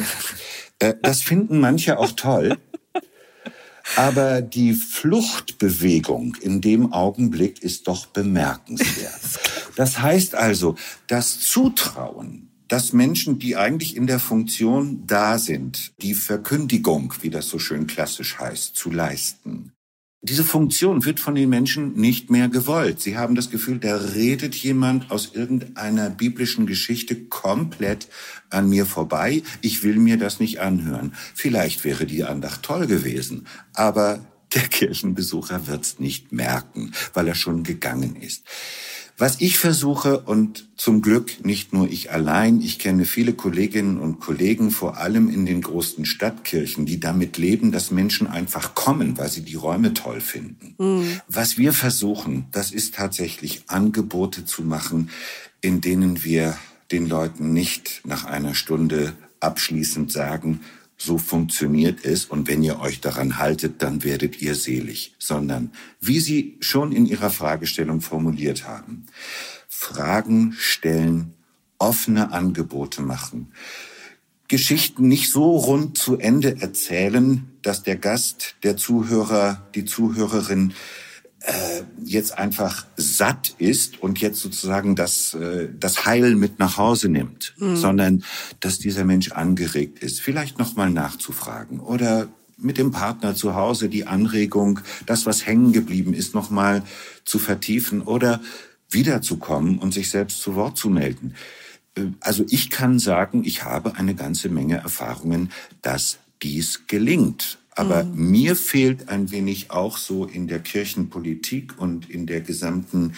Äh, 0.81 0.95
das 1.03 1.23
finden 1.23 1.61
manche 1.61 1.99
auch 1.99 2.13
toll. 2.13 2.57
Aber 3.97 4.43
die 4.43 4.75
Fluchtbewegung 4.75 6.37
in 6.41 6.61
dem 6.61 6.93
Augenblick 6.93 7.63
ist 7.63 7.89
doch 7.89 8.07
bemerkenswert. 8.07 9.21
Das 9.77 10.01
heißt 10.01 10.35
also, 10.35 10.75
das 11.07 11.39
Zutrauen, 11.39 12.51
dass 12.69 12.93
Menschen, 12.93 13.39
die 13.39 13.57
eigentlich 13.57 13.97
in 13.97 14.07
der 14.07 14.19
Funktion 14.19 15.05
da 15.07 15.39
sind, 15.39 15.93
die 16.03 16.15
Verkündigung, 16.15 17.15
wie 17.23 17.31
das 17.31 17.49
so 17.49 17.59
schön 17.59 17.87
klassisch 17.87 18.39
heißt, 18.39 18.77
zu 18.77 18.91
leisten, 18.91 19.73
diese 20.23 20.45
Funktion 20.45 21.07
wird 21.07 21.19
von 21.19 21.35
den 21.35 21.49
Menschen 21.49 21.95
nicht 21.95 22.29
mehr 22.29 22.49
gewollt. 22.49 23.01
Sie 23.01 23.17
haben 23.17 23.35
das 23.35 23.49
Gefühl, 23.49 23.79
da 23.79 23.97
redet 23.97 24.55
jemand 24.55 25.11
aus 25.11 25.31
irgendeiner 25.33 26.11
biblischen 26.11 26.67
Geschichte 26.67 27.25
komplett 27.25 28.09
an 28.51 28.69
mir 28.69 28.85
vorbei. 28.85 29.43
Ich 29.63 29.83
will 29.83 29.97
mir 29.97 30.19
das 30.19 30.39
nicht 30.39 30.61
anhören. 30.61 31.15
Vielleicht 31.35 31.85
wäre 31.85 32.05
die 32.05 32.25
Andacht 32.25 32.63
toll 32.63 32.87
gewesen, 32.87 33.47
aber 33.73 34.21
der 34.55 34.63
Kirchenbesucher 34.63 35.67
wird's 35.69 35.99
nicht 36.01 36.33
merken, 36.33 36.93
weil 37.15 37.27
er 37.27 37.35
schon 37.35 37.63
gegangen 37.63 38.17
ist. 38.17 38.45
Was 39.21 39.39
ich 39.43 39.59
versuche 39.59 40.21
und 40.21 40.67
zum 40.79 41.03
Glück 41.03 41.45
nicht 41.45 41.75
nur 41.75 41.87
ich 41.91 42.11
allein, 42.11 42.63
ich 42.63 42.79
kenne 42.79 43.05
viele 43.05 43.35
Kolleginnen 43.35 43.99
und 43.99 44.19
Kollegen, 44.19 44.71
vor 44.71 44.97
allem 44.97 45.29
in 45.29 45.45
den 45.45 45.61
großen 45.61 46.07
Stadtkirchen, 46.07 46.87
die 46.87 47.01
damit 47.01 47.37
leben, 47.37 47.71
dass 47.71 47.91
Menschen 47.91 48.27
einfach 48.27 48.75
kommen, 48.75 49.19
weil 49.19 49.29
sie 49.29 49.43
die 49.43 49.57
Räume 49.57 49.93
toll 49.93 50.23
finden. 50.23 50.75
Mhm. 50.79 51.21
Was 51.29 51.59
wir 51.59 51.75
versuchen, 51.75 52.47
das 52.51 52.71
ist 52.71 52.95
tatsächlich 52.95 53.65
Angebote 53.67 54.47
zu 54.47 54.63
machen, 54.63 55.11
in 55.61 55.83
denen 55.83 56.25
wir 56.25 56.57
den 56.91 57.07
Leuten 57.07 57.53
nicht 57.53 58.01
nach 58.07 58.25
einer 58.25 58.55
Stunde 58.55 59.13
abschließend 59.39 60.11
sagen, 60.11 60.61
so 61.01 61.17
funktioniert 61.19 62.05
es. 62.05 62.27
Und 62.27 62.47
wenn 62.47 62.63
ihr 62.63 62.79
euch 62.81 63.01
daran 63.01 63.39
haltet, 63.39 63.83
dann 63.83 64.05
werdet 64.05 64.41
ihr 64.43 64.55
selig, 64.55 65.15
sondern 65.19 65.73
wie 66.01 66.21
Sie 66.21 66.57
schon 66.61 66.93
in 66.93 67.07
Ihrer 67.07 67.31
Fragestellung 67.31 68.01
formuliert 68.01 68.67
haben, 68.67 69.07
Fragen 69.67 70.55
stellen, 70.59 71.33
offene 71.79 72.33
Angebote 72.33 73.01
machen, 73.01 73.53
Geschichten 74.49 75.09
nicht 75.09 75.31
so 75.31 75.57
rund 75.57 75.97
zu 75.97 76.19
Ende 76.19 76.61
erzählen, 76.61 77.49
dass 77.63 77.83
der 77.83 77.97
Gast, 77.97 78.57
der 78.63 78.77
Zuhörer, 78.77 79.69
die 79.75 79.85
Zuhörerin 79.85 80.75
äh, 81.41 81.83
jetzt 82.05 82.37
einfach 82.39 82.87
satt 82.97 83.55
ist 83.59 84.03
und 84.03 84.21
jetzt 84.21 84.41
sozusagen 84.41 84.95
das, 84.95 85.35
äh, 85.35 85.69
das 85.79 86.05
Heil 86.05 86.35
mit 86.35 86.59
nach 86.59 86.77
Hause 86.77 87.09
nimmt, 87.09 87.55
mhm. 87.59 87.77
sondern 87.77 88.25
dass 88.61 88.79
dieser 88.79 89.05
Mensch 89.05 89.33
angeregt 89.33 90.01
ist, 90.01 90.21
vielleicht 90.21 90.59
nochmal 90.59 90.91
nachzufragen 90.91 91.81
oder 91.81 92.29
mit 92.59 92.77
dem 92.77 92.91
Partner 92.91 93.35
zu 93.35 93.55
Hause 93.55 93.89
die 93.89 94.07
Anregung, 94.07 94.81
das, 95.07 95.25
was 95.25 95.47
hängen 95.47 95.73
geblieben 95.73 96.13
ist, 96.13 96.35
nochmal 96.35 96.83
zu 97.25 97.39
vertiefen 97.39 98.03
oder 98.03 98.41
wiederzukommen 98.91 99.79
und 99.79 99.95
sich 99.95 100.11
selbst 100.11 100.43
zu 100.43 100.55
Wort 100.57 100.77
zu 100.77 100.91
melden. 100.91 101.35
Äh, 101.95 102.07
also 102.21 102.45
ich 102.49 102.71
kann 102.71 102.99
sagen, 102.99 103.45
ich 103.45 103.65
habe 103.65 103.97
eine 103.97 104.15
ganze 104.15 104.49
Menge 104.49 104.77
Erfahrungen, 104.77 105.51
dass 105.83 106.19
dies 106.43 106.87
gelingt. 106.87 107.60
Aber 107.75 108.05
mhm. 108.05 108.31
mir 108.31 108.55
fehlt 108.57 109.09
ein 109.09 109.31
wenig 109.31 109.71
auch 109.71 109.97
so 109.97 110.27
in 110.27 110.49
der 110.49 110.59
Kirchenpolitik 110.61 111.79
und 111.79 112.11
in 112.11 112.27
der 112.27 112.41
gesamten 112.41 113.15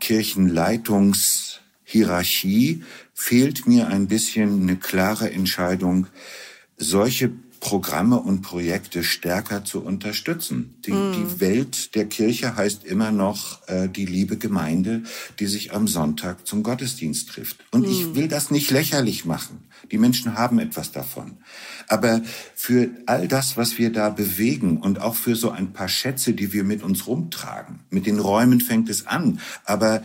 Kirchenleitungshierarchie 0.00 2.82
fehlt 3.14 3.66
mir 3.66 3.88
ein 3.88 4.08
bisschen 4.08 4.60
eine 4.62 4.76
klare 4.76 5.30
Entscheidung, 5.30 6.08
solche 6.76 7.32
Programme 7.62 8.20
und 8.20 8.42
Projekte 8.42 9.04
stärker 9.04 9.64
zu 9.64 9.84
unterstützen. 9.84 10.74
Die, 10.84 10.90
mm. 10.90 11.12
die 11.12 11.40
Welt 11.40 11.94
der 11.94 12.06
Kirche 12.06 12.56
heißt 12.56 12.82
immer 12.82 13.12
noch 13.12 13.66
äh, 13.68 13.88
die 13.88 14.04
liebe 14.04 14.36
Gemeinde, 14.36 15.04
die 15.38 15.46
sich 15.46 15.72
am 15.72 15.86
Sonntag 15.86 16.44
zum 16.44 16.64
Gottesdienst 16.64 17.28
trifft. 17.28 17.58
Und 17.70 17.86
mm. 17.86 17.90
ich 17.90 18.14
will 18.16 18.26
das 18.26 18.50
nicht 18.50 18.72
lächerlich 18.72 19.24
machen. 19.26 19.62
Die 19.92 19.98
Menschen 19.98 20.34
haben 20.34 20.58
etwas 20.58 20.90
davon. 20.90 21.38
Aber 21.86 22.22
für 22.56 22.90
all 23.06 23.28
das, 23.28 23.56
was 23.56 23.78
wir 23.78 23.92
da 23.92 24.10
bewegen 24.10 24.78
und 24.78 25.00
auch 25.00 25.14
für 25.14 25.36
so 25.36 25.50
ein 25.50 25.72
paar 25.72 25.88
Schätze, 25.88 26.32
die 26.32 26.52
wir 26.52 26.64
mit 26.64 26.82
uns 26.82 27.06
rumtragen, 27.06 27.78
mit 27.90 28.06
den 28.06 28.18
Räumen 28.18 28.60
fängt 28.60 28.90
es 28.90 29.06
an. 29.06 29.38
Aber 29.64 30.02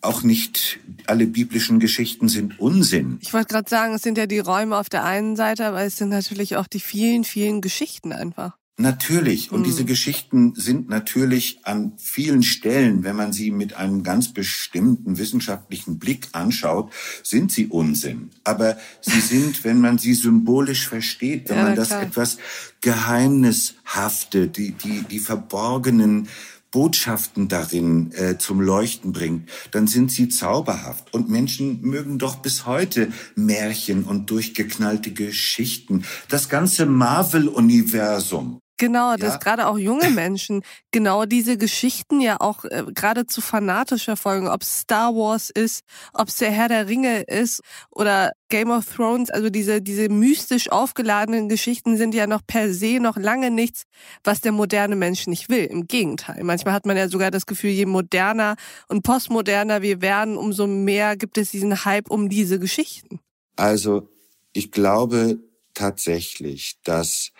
auch 0.00 0.22
nicht 0.22 0.78
alle 1.06 1.26
biblischen 1.26 1.78
Geschichten 1.78 2.28
sind 2.28 2.58
Unsinn. 2.58 3.18
Ich 3.20 3.32
wollte 3.32 3.48
gerade 3.48 3.68
sagen, 3.68 3.94
es 3.94 4.02
sind 4.02 4.16
ja 4.16 4.26
die 4.26 4.38
Räume 4.38 4.76
auf 4.76 4.88
der 4.88 5.04
einen 5.04 5.36
Seite, 5.36 5.66
aber 5.66 5.82
es 5.82 5.96
sind 5.96 6.08
natürlich 6.08 6.56
auch 6.56 6.66
die 6.66 6.80
vielen, 6.80 7.24
vielen 7.24 7.60
Geschichten 7.60 8.12
einfach. 8.12 8.56
Natürlich. 8.80 9.52
Und 9.52 9.60
mhm. 9.60 9.64
diese 9.64 9.84
Geschichten 9.84 10.54
sind 10.56 10.88
natürlich 10.88 11.60
an 11.64 11.92
vielen 11.98 12.42
Stellen, 12.42 13.04
wenn 13.04 13.14
man 13.14 13.30
sie 13.32 13.50
mit 13.50 13.74
einem 13.74 14.02
ganz 14.02 14.32
bestimmten 14.32 15.18
wissenschaftlichen 15.18 15.98
Blick 15.98 16.28
anschaut, 16.32 16.90
sind 17.22 17.52
sie 17.52 17.66
Unsinn. 17.66 18.30
Aber 18.42 18.78
sie 19.02 19.20
sind, 19.20 19.64
wenn 19.64 19.80
man 19.80 19.98
sie 19.98 20.14
symbolisch 20.14 20.88
versteht, 20.88 21.50
wenn 21.50 21.58
ja, 21.58 21.64
man 21.64 21.76
das 21.76 21.88
klar. 21.88 22.02
etwas 22.02 22.38
Geheimnishafte, 22.80 24.48
die, 24.48 24.72
die, 24.72 25.02
die 25.02 25.18
verborgenen 25.18 26.28
Botschaften 26.70 27.48
darin 27.48 28.12
äh, 28.12 28.38
zum 28.38 28.60
Leuchten 28.60 29.12
bringt, 29.12 29.48
dann 29.70 29.86
sind 29.86 30.10
sie 30.12 30.28
zauberhaft. 30.28 31.12
Und 31.12 31.28
Menschen 31.28 31.80
mögen 31.82 32.18
doch 32.18 32.36
bis 32.36 32.66
heute 32.66 33.12
Märchen 33.34 34.04
und 34.04 34.30
durchgeknallte 34.30 35.12
Geschichten. 35.12 36.04
Das 36.28 36.48
ganze 36.48 36.86
Marvel-Universum 36.86 38.60
Genau, 38.80 39.14
dass 39.16 39.34
ja. 39.34 39.38
gerade 39.40 39.66
auch 39.66 39.76
junge 39.76 40.08
Menschen 40.08 40.62
genau 40.90 41.26
diese 41.26 41.58
Geschichten 41.58 42.22
ja 42.22 42.40
auch 42.40 42.64
äh, 42.64 42.84
geradezu 42.94 43.42
fanatisch 43.42 44.06
verfolgen, 44.06 44.48
ob 44.48 44.62
es 44.62 44.80
Star 44.80 45.14
Wars 45.14 45.50
ist, 45.50 45.84
ob 46.14 46.28
es 46.28 46.36
der 46.36 46.50
Herr 46.50 46.68
der 46.68 46.88
Ringe 46.88 47.20
ist 47.24 47.60
oder 47.90 48.32
Game 48.48 48.70
of 48.70 48.86
Thrones, 48.86 49.28
also 49.28 49.50
diese, 49.50 49.82
diese 49.82 50.08
mystisch 50.08 50.72
aufgeladenen 50.72 51.50
Geschichten 51.50 51.98
sind 51.98 52.14
ja 52.14 52.26
noch 52.26 52.40
per 52.46 52.72
se 52.72 53.00
noch 53.00 53.18
lange 53.18 53.50
nichts, 53.50 53.82
was 54.24 54.40
der 54.40 54.52
moderne 54.52 54.96
Mensch 54.96 55.26
nicht 55.26 55.50
will. 55.50 55.66
Im 55.66 55.86
Gegenteil. 55.86 56.42
Manchmal 56.42 56.72
hat 56.72 56.86
man 56.86 56.96
ja 56.96 57.08
sogar 57.08 57.30
das 57.30 57.44
Gefühl, 57.44 57.70
je 57.70 57.84
moderner 57.84 58.56
und 58.88 59.02
postmoderner 59.02 59.82
wir 59.82 60.00
werden, 60.00 60.38
umso 60.38 60.66
mehr 60.66 61.18
gibt 61.18 61.36
es 61.36 61.50
diesen 61.50 61.84
Hype 61.84 62.10
um 62.10 62.30
diese 62.30 62.58
Geschichten. 62.58 63.20
Also, 63.56 64.08
ich 64.54 64.72
glaube 64.72 65.38
tatsächlich, 65.74 66.80
dass 66.82 67.32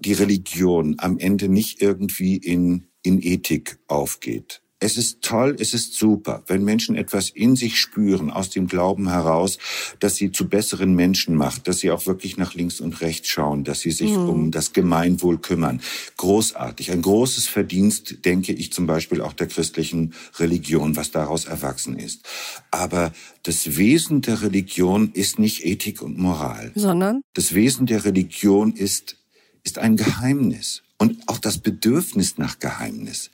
die 0.00 0.14
Religion 0.14 0.96
am 0.98 1.18
Ende 1.18 1.48
nicht 1.48 1.80
irgendwie 1.80 2.36
in, 2.36 2.86
in 3.02 3.22
Ethik 3.22 3.78
aufgeht. 3.86 4.62
Es 4.82 4.96
ist 4.96 5.20
toll, 5.20 5.56
es 5.58 5.74
ist 5.74 5.92
super, 5.92 6.42
wenn 6.46 6.64
Menschen 6.64 6.96
etwas 6.96 7.28
in 7.28 7.54
sich 7.54 7.78
spüren, 7.78 8.30
aus 8.30 8.48
dem 8.48 8.66
Glauben 8.66 9.10
heraus, 9.10 9.58
dass 9.98 10.16
sie 10.16 10.32
zu 10.32 10.48
besseren 10.48 10.94
Menschen 10.94 11.36
macht, 11.36 11.68
dass 11.68 11.80
sie 11.80 11.90
auch 11.90 12.06
wirklich 12.06 12.38
nach 12.38 12.54
links 12.54 12.80
und 12.80 13.02
rechts 13.02 13.28
schauen, 13.28 13.62
dass 13.62 13.80
sie 13.80 13.90
sich 13.90 14.12
mhm. 14.12 14.28
um 14.30 14.50
das 14.50 14.72
Gemeinwohl 14.72 15.36
kümmern. 15.36 15.82
Großartig. 16.16 16.92
Ein 16.92 17.02
großes 17.02 17.46
Verdienst, 17.46 18.24
denke 18.24 18.54
ich 18.54 18.72
zum 18.72 18.86
Beispiel 18.86 19.20
auch 19.20 19.34
der 19.34 19.48
christlichen 19.48 20.14
Religion, 20.38 20.96
was 20.96 21.10
daraus 21.10 21.44
erwachsen 21.44 21.98
ist. 21.98 22.22
Aber 22.70 23.12
das 23.42 23.76
Wesen 23.76 24.22
der 24.22 24.40
Religion 24.40 25.10
ist 25.12 25.38
nicht 25.38 25.66
Ethik 25.66 26.00
und 26.00 26.16
Moral. 26.16 26.72
Sondern? 26.74 27.20
Das 27.34 27.54
Wesen 27.54 27.84
der 27.84 28.06
Religion 28.06 28.72
ist 28.72 29.19
ist 29.64 29.78
ein 29.78 29.96
Geheimnis 29.96 30.82
und 30.98 31.28
auch 31.28 31.38
das 31.38 31.58
Bedürfnis 31.58 32.38
nach 32.38 32.58
Geheimnis. 32.58 33.30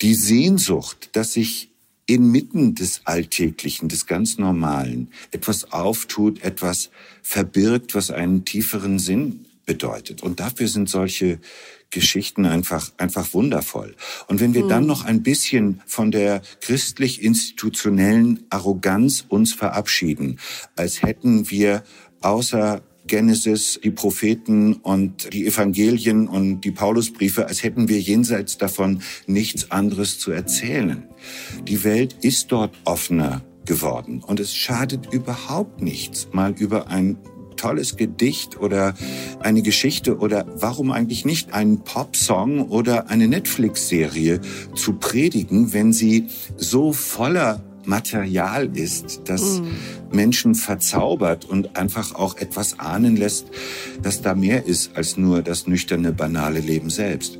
Die 0.00 0.14
Sehnsucht, 0.14 1.10
dass 1.12 1.32
sich 1.32 1.70
inmitten 2.06 2.74
des 2.74 3.02
Alltäglichen, 3.04 3.88
des 3.88 4.06
ganz 4.06 4.38
Normalen 4.38 5.12
etwas 5.30 5.72
auftut, 5.72 6.42
etwas 6.42 6.90
verbirgt, 7.22 7.94
was 7.94 8.10
einen 8.10 8.44
tieferen 8.44 8.98
Sinn 8.98 9.46
bedeutet. 9.64 10.22
Und 10.22 10.40
dafür 10.40 10.66
sind 10.66 10.88
solche 10.88 11.38
Geschichten 11.90 12.46
einfach, 12.46 12.90
einfach 12.96 13.32
wundervoll. 13.34 13.94
Und 14.26 14.40
wenn 14.40 14.54
wir 14.54 14.66
dann 14.66 14.82
hm. 14.82 14.88
noch 14.88 15.04
ein 15.04 15.22
bisschen 15.22 15.82
von 15.86 16.10
der 16.10 16.42
christlich-institutionellen 16.60 18.46
Arroganz 18.50 19.24
uns 19.28 19.52
verabschieden, 19.52 20.38
als 20.76 21.02
hätten 21.02 21.50
wir 21.50 21.84
außer 22.20 22.82
Genesis, 23.10 23.80
die 23.82 23.90
Propheten 23.90 24.74
und 24.74 25.34
die 25.34 25.44
Evangelien 25.44 26.28
und 26.28 26.60
die 26.60 26.70
Paulusbriefe, 26.70 27.48
als 27.48 27.64
hätten 27.64 27.88
wir 27.88 28.00
jenseits 28.00 28.56
davon 28.56 29.02
nichts 29.26 29.72
anderes 29.72 30.20
zu 30.20 30.30
erzählen. 30.30 31.08
Die 31.66 31.82
Welt 31.82 32.14
ist 32.22 32.52
dort 32.52 32.72
offener 32.84 33.42
geworden 33.66 34.22
und 34.24 34.38
es 34.38 34.54
schadet 34.54 35.12
überhaupt 35.12 35.82
nichts, 35.82 36.28
mal 36.32 36.54
über 36.56 36.86
ein 36.86 37.18
tolles 37.56 37.96
Gedicht 37.96 38.60
oder 38.60 38.94
eine 39.40 39.62
Geschichte 39.62 40.18
oder 40.18 40.46
warum 40.54 40.92
eigentlich 40.92 41.24
nicht 41.24 41.52
einen 41.52 41.80
Popsong 41.80 42.68
oder 42.68 43.10
eine 43.10 43.26
Netflix-Serie 43.26 44.40
zu 44.76 44.94
predigen, 44.94 45.72
wenn 45.72 45.92
sie 45.92 46.28
so 46.56 46.92
voller 46.92 47.69
Material 47.84 48.76
ist, 48.76 49.22
das 49.24 49.60
mhm. 49.60 49.70
Menschen 50.12 50.54
verzaubert 50.54 51.44
und 51.44 51.76
einfach 51.76 52.14
auch 52.14 52.36
etwas 52.36 52.78
ahnen 52.78 53.16
lässt, 53.16 53.46
dass 54.02 54.22
da 54.22 54.34
mehr 54.34 54.66
ist 54.66 54.96
als 54.96 55.16
nur 55.16 55.42
das 55.42 55.66
nüchterne, 55.66 56.12
banale 56.12 56.60
Leben 56.60 56.90
selbst. 56.90 57.38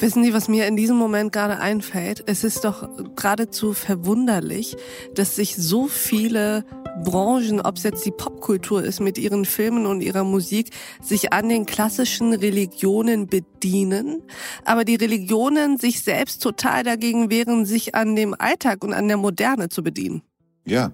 Wissen 0.00 0.24
Sie, 0.24 0.32
was 0.32 0.48
mir 0.48 0.66
in 0.66 0.76
diesem 0.76 0.96
Moment 0.96 1.30
gerade 1.30 1.58
einfällt? 1.58 2.22
Es 2.24 2.42
ist 2.42 2.64
doch 2.64 2.88
geradezu 3.16 3.74
verwunderlich, 3.74 4.74
dass 5.14 5.36
sich 5.36 5.56
so 5.56 5.88
viele 5.88 6.64
Branchen, 7.04 7.60
ob 7.60 7.76
es 7.76 7.82
jetzt 7.82 8.06
die 8.06 8.10
Popkultur 8.10 8.82
ist 8.82 9.00
mit 9.00 9.18
ihren 9.18 9.44
Filmen 9.44 9.84
und 9.84 10.00
ihrer 10.00 10.24
Musik, 10.24 10.70
sich 11.02 11.34
an 11.34 11.50
den 11.50 11.66
klassischen 11.66 12.32
Religionen 12.32 13.26
bedienen, 13.26 14.22
aber 14.64 14.86
die 14.86 14.94
Religionen 14.94 15.76
sich 15.76 16.00
selbst 16.00 16.42
total 16.42 16.82
dagegen 16.82 17.30
wehren, 17.30 17.66
sich 17.66 17.94
an 17.94 18.16
dem 18.16 18.34
Alltag 18.38 18.82
und 18.82 18.94
an 18.94 19.06
der 19.06 19.18
Moderne 19.18 19.68
zu 19.68 19.82
bedienen. 19.82 20.22
Ja, 20.64 20.92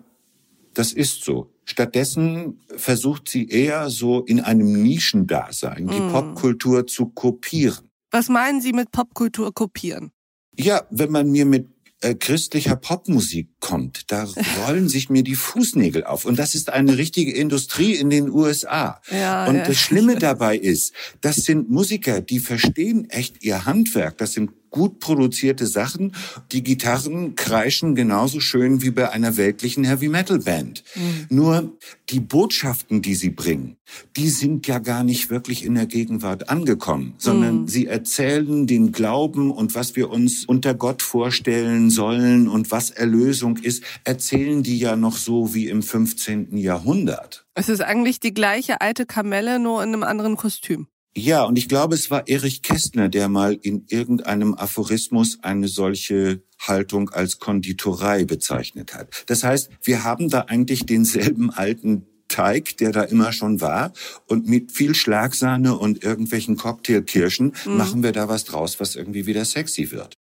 das 0.74 0.92
ist 0.92 1.24
so. 1.24 1.52
Stattdessen 1.64 2.60
versucht 2.76 3.28
sie 3.28 3.48
eher 3.48 3.88
so 3.88 4.24
in 4.24 4.40
einem 4.40 4.82
Nischendasein 4.82 5.86
die 5.86 6.00
mm. 6.00 6.12
Popkultur 6.12 6.86
zu 6.88 7.06
kopieren. 7.06 7.85
Was 8.10 8.28
meinen 8.28 8.60
Sie 8.60 8.72
mit 8.72 8.92
Popkultur 8.92 9.52
kopieren? 9.52 10.12
Ja, 10.56 10.86
wenn 10.90 11.10
man 11.10 11.30
mir 11.30 11.44
mit 11.44 11.68
äh, 12.00 12.14
christlicher 12.14 12.76
Popmusik 12.76 13.48
kommt, 13.60 14.10
da 14.10 14.24
rollen 14.66 14.88
sich 14.88 15.08
mir 15.10 15.22
die 15.22 15.34
Fußnägel 15.34 16.04
auf. 16.04 16.24
Und 16.24 16.38
das 16.38 16.54
ist 16.54 16.70
eine 16.70 16.98
richtige 16.98 17.32
Industrie 17.32 17.94
in 17.94 18.10
den 18.10 18.30
USA. 18.30 19.00
Ja, 19.10 19.46
und 19.46 19.56
ja. 19.56 19.64
das 19.64 19.76
Schlimme 19.76 20.16
dabei 20.16 20.56
ist, 20.56 20.92
das 21.20 21.36
sind 21.36 21.70
Musiker, 21.70 22.20
die 22.20 22.38
verstehen 22.38 23.08
echt 23.10 23.42
ihr 23.42 23.64
Handwerk. 23.64 24.18
Das 24.18 24.32
sind 24.32 24.50
gut 24.70 25.00
produzierte 25.00 25.66
Sachen. 25.66 26.14
Die 26.52 26.62
Gitarren 26.62 27.34
kreischen 27.34 27.94
genauso 27.94 28.40
schön 28.40 28.82
wie 28.82 28.90
bei 28.90 29.10
einer 29.10 29.36
weltlichen 29.36 29.84
Heavy 29.84 30.08
Metal 30.08 30.38
Band. 30.38 30.84
Mhm. 30.94 31.26
Nur 31.30 31.72
die 32.08 32.20
Botschaften, 32.20 33.02
die 33.02 33.14
sie 33.14 33.30
bringen, 33.30 33.76
die 34.16 34.28
sind 34.28 34.66
ja 34.66 34.78
gar 34.78 35.04
nicht 35.04 35.30
wirklich 35.30 35.64
in 35.64 35.74
der 35.74 35.86
Gegenwart 35.86 36.48
angekommen, 36.48 37.14
sondern 37.18 37.62
mhm. 37.62 37.68
sie 37.68 37.86
erzählen 37.86 38.66
den 38.66 38.92
Glauben 38.92 39.50
und 39.50 39.74
was 39.74 39.96
wir 39.96 40.10
uns 40.10 40.44
unter 40.44 40.74
Gott 40.74 41.02
vorstellen 41.02 41.90
sollen 41.90 42.48
und 42.48 42.70
was 42.70 42.90
Erlösung 42.90 43.56
ist, 43.56 43.82
erzählen 44.04 44.62
die 44.62 44.78
ja 44.78 44.96
noch 44.96 45.16
so 45.16 45.54
wie 45.54 45.68
im 45.68 45.82
15. 45.82 46.56
Jahrhundert. 46.56 47.46
Es 47.54 47.68
ist 47.68 47.80
eigentlich 47.80 48.20
die 48.20 48.34
gleiche 48.34 48.80
alte 48.80 49.06
Kamelle, 49.06 49.58
nur 49.58 49.82
in 49.82 49.94
einem 49.94 50.02
anderen 50.02 50.36
Kostüm. 50.36 50.88
Ja, 51.18 51.44
und 51.44 51.56
ich 51.56 51.66
glaube, 51.66 51.94
es 51.94 52.10
war 52.10 52.28
Erich 52.28 52.60
Kästner, 52.60 53.08
der 53.08 53.30
mal 53.30 53.54
in 53.54 53.86
irgendeinem 53.88 54.52
Aphorismus 54.52 55.38
eine 55.40 55.66
solche 55.66 56.42
Haltung 56.58 57.08
als 57.08 57.38
Konditorei 57.38 58.26
bezeichnet 58.26 58.92
hat. 58.92 59.24
Das 59.24 59.42
heißt, 59.42 59.70
wir 59.82 60.04
haben 60.04 60.28
da 60.28 60.42
eigentlich 60.42 60.84
denselben 60.84 61.50
alten 61.50 62.06
Teig, 62.28 62.76
der 62.76 62.92
da 62.92 63.02
immer 63.02 63.32
schon 63.32 63.62
war. 63.62 63.94
Und 64.26 64.46
mit 64.46 64.72
viel 64.72 64.94
Schlagsahne 64.94 65.78
und 65.78 66.04
irgendwelchen 66.04 66.58
Cocktailkirschen 66.58 67.54
mhm. 67.64 67.76
machen 67.78 68.02
wir 68.02 68.12
da 68.12 68.28
was 68.28 68.44
draus, 68.44 68.78
was 68.78 68.94
irgendwie 68.94 69.24
wieder 69.24 69.46
sexy 69.46 69.90
wird. 69.90 70.12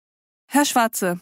Herr 0.48 0.64
Schwarze, 0.64 1.20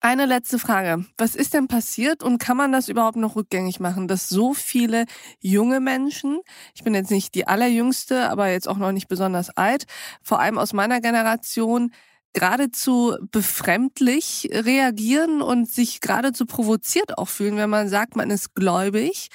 eine 0.00 0.26
letzte 0.26 0.58
Frage. 0.58 1.04
Was 1.16 1.34
ist 1.34 1.54
denn 1.54 1.68
passiert 1.68 2.22
und 2.22 2.38
kann 2.38 2.56
man 2.56 2.72
das 2.72 2.88
überhaupt 2.88 3.16
noch 3.16 3.36
rückgängig 3.36 3.80
machen, 3.80 4.08
dass 4.08 4.28
so 4.28 4.54
viele 4.54 5.04
junge 5.40 5.80
Menschen, 5.80 6.40
ich 6.74 6.84
bin 6.84 6.94
jetzt 6.94 7.10
nicht 7.10 7.34
die 7.34 7.46
allerjüngste, 7.46 8.30
aber 8.30 8.48
jetzt 8.48 8.68
auch 8.68 8.78
noch 8.78 8.92
nicht 8.92 9.08
besonders 9.08 9.50
alt, 9.50 9.86
vor 10.22 10.40
allem 10.40 10.58
aus 10.58 10.72
meiner 10.72 11.00
Generation, 11.00 11.92
geradezu 12.34 13.16
befremdlich 13.32 14.48
reagieren 14.52 15.42
und 15.42 15.70
sich 15.70 16.00
geradezu 16.00 16.46
provoziert 16.46 17.18
auch 17.18 17.28
fühlen, 17.28 17.56
wenn 17.56 17.70
man 17.70 17.88
sagt, 17.88 18.16
man 18.16 18.30
ist 18.30 18.54
gläubig, 18.54 19.28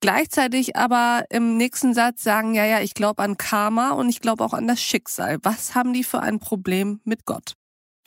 gleichzeitig 0.00 0.76
aber 0.76 1.24
im 1.28 1.56
nächsten 1.56 1.92
Satz 1.92 2.22
sagen, 2.22 2.54
ja, 2.54 2.64
ja, 2.64 2.80
ich 2.80 2.94
glaube 2.94 3.22
an 3.22 3.36
Karma 3.36 3.90
und 3.90 4.08
ich 4.08 4.20
glaube 4.20 4.44
auch 4.44 4.54
an 4.54 4.68
das 4.68 4.80
Schicksal. 4.80 5.38
Was 5.42 5.74
haben 5.74 5.92
die 5.92 6.04
für 6.04 6.20
ein 6.20 6.38
Problem 6.38 7.00
mit 7.04 7.26
Gott? 7.26 7.56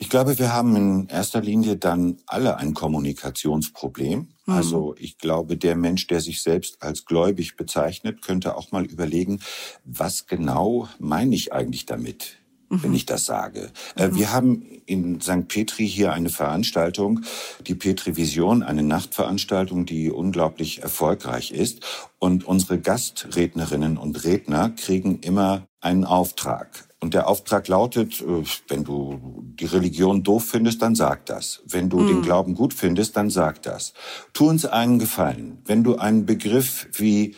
Ich 0.02 0.08
glaube, 0.08 0.38
wir 0.38 0.54
haben 0.54 0.74
in 0.76 1.08
erster 1.08 1.42
Linie 1.42 1.76
dann 1.76 2.16
alle 2.26 2.56
ein 2.56 2.72
Kommunikationsproblem. 2.72 4.28
Mhm. 4.46 4.52
Also 4.52 4.94
ich 4.98 5.18
glaube, 5.18 5.58
der 5.58 5.76
Mensch, 5.76 6.06
der 6.06 6.22
sich 6.22 6.42
selbst 6.42 6.82
als 6.82 7.04
gläubig 7.04 7.56
bezeichnet, 7.56 8.22
könnte 8.22 8.56
auch 8.56 8.72
mal 8.72 8.86
überlegen, 8.86 9.40
was 9.84 10.26
genau 10.26 10.88
meine 10.98 11.34
ich 11.34 11.52
eigentlich 11.52 11.84
damit? 11.84 12.39
Wenn 12.70 12.94
ich 12.94 13.04
das 13.04 13.26
sage. 13.26 13.70
Äh, 13.96 14.08
mhm. 14.08 14.14
Wir 14.16 14.32
haben 14.32 14.62
in 14.86 15.20
St. 15.20 15.48
Petri 15.48 15.88
hier 15.88 16.12
eine 16.12 16.28
Veranstaltung, 16.28 17.20
die 17.66 17.74
Petri 17.74 18.16
Vision, 18.16 18.62
eine 18.62 18.84
Nachtveranstaltung, 18.84 19.86
die 19.86 20.10
unglaublich 20.10 20.82
erfolgreich 20.82 21.50
ist. 21.50 21.80
Und 22.20 22.44
unsere 22.44 22.78
Gastrednerinnen 22.78 23.96
und 23.96 24.24
Redner 24.24 24.70
kriegen 24.70 25.18
immer 25.18 25.66
einen 25.80 26.04
Auftrag. 26.04 26.88
Und 27.00 27.14
der 27.14 27.28
Auftrag 27.28 27.66
lautet, 27.66 28.20
äh, 28.20 28.44
wenn 28.68 28.84
du 28.84 29.42
die 29.58 29.64
Religion 29.64 30.22
doof 30.22 30.44
findest, 30.44 30.82
dann 30.82 30.94
sag 30.94 31.26
das. 31.26 31.62
Wenn 31.66 31.88
du 31.88 31.98
mhm. 31.98 32.06
den 32.06 32.22
Glauben 32.22 32.54
gut 32.54 32.72
findest, 32.72 33.16
dann 33.16 33.30
sag 33.30 33.62
das. 33.62 33.94
Tu 34.32 34.48
uns 34.48 34.64
einen 34.64 34.98
Gefallen. 34.98 35.58
Wenn 35.64 35.82
du 35.82 35.96
einen 35.96 36.24
Begriff 36.24 36.88
wie 36.92 37.34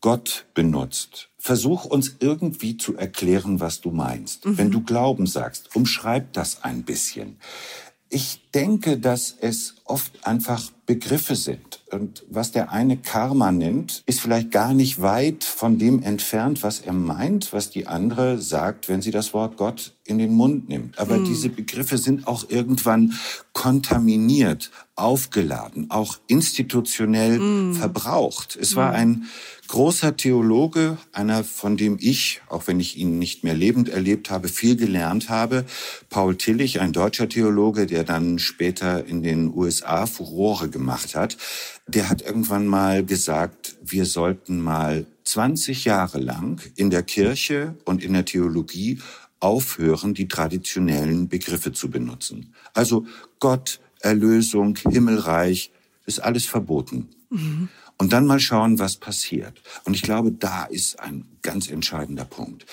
Gott 0.00 0.46
benutzt, 0.54 1.28
versuch 1.38 1.84
uns 1.84 2.16
irgendwie 2.20 2.76
zu 2.76 2.96
erklären, 2.96 3.60
was 3.60 3.80
du 3.80 3.90
meinst. 3.90 4.46
Mhm. 4.46 4.58
Wenn 4.58 4.70
du 4.70 4.82
Glauben 4.82 5.26
sagst, 5.26 5.74
umschreib 5.76 6.32
das 6.32 6.64
ein 6.64 6.84
bisschen. 6.84 7.38
Ich 8.08 8.50
denke, 8.52 8.98
dass 8.98 9.36
es 9.40 9.76
oft 9.84 10.26
einfach 10.26 10.72
Begriffe 10.90 11.36
sind. 11.36 11.84
Und 11.92 12.24
was 12.28 12.50
der 12.50 12.72
eine 12.72 12.96
Karma 12.96 13.52
nennt, 13.52 14.02
ist 14.06 14.20
vielleicht 14.20 14.50
gar 14.50 14.74
nicht 14.74 15.00
weit 15.00 15.44
von 15.44 15.78
dem 15.78 16.02
entfernt, 16.02 16.64
was 16.64 16.80
er 16.80 16.92
meint, 16.92 17.52
was 17.52 17.70
die 17.70 17.86
andere 17.86 18.40
sagt, 18.40 18.88
wenn 18.88 19.00
sie 19.00 19.12
das 19.12 19.32
Wort 19.32 19.56
Gott 19.56 19.92
in 20.04 20.18
den 20.18 20.32
Mund 20.34 20.68
nimmt. 20.68 20.98
Aber 20.98 21.16
hm. 21.16 21.24
diese 21.24 21.48
Begriffe 21.48 21.96
sind 21.96 22.26
auch 22.26 22.50
irgendwann 22.50 23.14
kontaminiert, 23.52 24.72
aufgeladen, 24.96 25.90
auch 25.90 26.18
institutionell 26.26 27.38
hm. 27.38 27.74
verbraucht. 27.74 28.58
Es 28.60 28.70
hm. 28.70 28.76
war 28.76 28.92
ein 28.92 29.26
großer 29.68 30.16
Theologe, 30.16 30.98
einer, 31.12 31.44
von 31.44 31.76
dem 31.76 31.96
ich, 32.00 32.40
auch 32.48 32.66
wenn 32.66 32.80
ich 32.80 32.98
ihn 32.98 33.20
nicht 33.20 33.44
mehr 33.44 33.54
lebend 33.54 33.88
erlebt 33.88 34.28
habe, 34.28 34.48
viel 34.48 34.74
gelernt 34.74 35.28
habe. 35.28 35.64
Paul 36.08 36.36
Tillich, 36.36 36.80
ein 36.80 36.92
deutscher 36.92 37.28
Theologe, 37.28 37.86
der 37.86 38.02
dann 38.02 38.40
später 38.40 39.06
in 39.06 39.22
den 39.22 39.54
USA 39.54 40.06
Furore 40.06 40.68
gemacht 40.68 40.79
hat. 40.88 41.36
Der 41.86 42.08
hat 42.08 42.22
irgendwann 42.22 42.66
mal 42.66 43.04
gesagt, 43.04 43.76
wir 43.82 44.06
sollten 44.06 44.60
mal 44.60 45.06
20 45.24 45.84
Jahre 45.84 46.18
lang 46.18 46.60
in 46.76 46.90
der 46.90 47.02
Kirche 47.02 47.74
und 47.84 48.02
in 48.02 48.12
der 48.12 48.24
Theologie 48.24 49.00
aufhören, 49.40 50.14
die 50.14 50.28
traditionellen 50.28 51.28
Begriffe 51.28 51.72
zu 51.72 51.90
benutzen. 51.90 52.54
Also 52.74 53.06
Gott, 53.38 53.80
Erlösung, 54.00 54.76
Himmelreich, 54.76 55.72
ist 56.06 56.20
alles 56.20 56.46
verboten. 56.46 57.08
Mhm 57.30 57.68
und 58.00 58.14
dann 58.14 58.26
mal 58.26 58.40
schauen, 58.40 58.78
was 58.78 58.96
passiert. 58.96 59.60
Und 59.84 59.92
ich 59.92 60.00
glaube, 60.00 60.32
da 60.32 60.64
ist 60.64 60.98
ein 61.00 61.26
ganz 61.42 61.68
entscheidender 61.68 62.24
Punkt. 62.24 62.64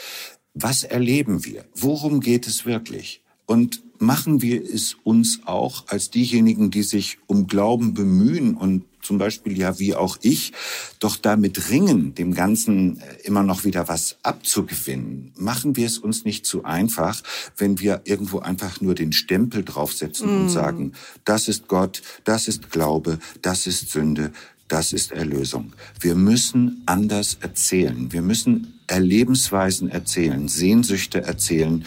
Was 0.54 0.86
erleben 0.86 1.44
wir? 1.44 1.66
Worum 1.76 2.22
geht 2.22 2.48
es 2.48 2.66
wirklich? 2.66 3.22
Und 3.46 3.84
machen 4.00 4.42
wir 4.42 4.64
es 4.64 4.96
uns 5.04 5.42
auch 5.46 5.86
als 5.88 6.10
diejenigen, 6.10 6.72
die 6.72 6.84
sich 6.84 7.18
um 7.28 7.48
Glauben 7.48 7.94
bemühen 7.94 8.56
und 8.56 8.84
zum 9.02 9.18
Beispiel 9.18 9.58
ja 9.58 9.80
wie 9.80 9.96
auch 9.96 10.18
ich, 10.22 10.52
doch 11.00 11.16
damit 11.16 11.70
ringen, 11.70 12.14
dem 12.14 12.34
Ganzen 12.34 13.00
äh, 13.00 13.04
immer 13.24 13.42
noch 13.42 13.64
wieder 13.64 13.88
was 13.88 14.18
abzugewinnen. 14.22 15.32
Machen 15.38 15.78
wir 15.78 15.88
es 15.88 15.98
uns 15.98 16.26
nicht 16.26 16.46
zu 16.46 16.66
einfach, 16.66 17.24
wenn 17.56 17.80
wir 17.80 18.02
irgendwo 18.04 18.40
einfach 18.40 18.82
nur 18.82 18.96
den 18.96 19.14
Stempel 19.14 19.64
draufsetzen 19.64 20.28
mm. 20.28 20.42
und 20.42 20.50
sagen, 20.50 20.92
das 21.24 21.48
ist 21.48 21.70
Gott, 21.70 22.02
das 22.26 22.50
ist 22.50 22.70
Glaube, 22.70 23.20
das 23.42 23.66
ist 23.66 23.92
Sünde, 23.92 24.34
das 24.68 24.92
ist 24.92 25.14
Erlösung. 25.14 25.72
Wir 26.02 26.16
müssen 26.16 26.84
anders 26.86 27.38
erzählen. 27.40 28.12
Wir 28.12 28.22
müssen 28.22 28.74
Erlebensweisen 28.88 29.90
erzählen, 29.90 30.48
Sehnsüchte 30.50 31.24
erzählen. 31.24 31.86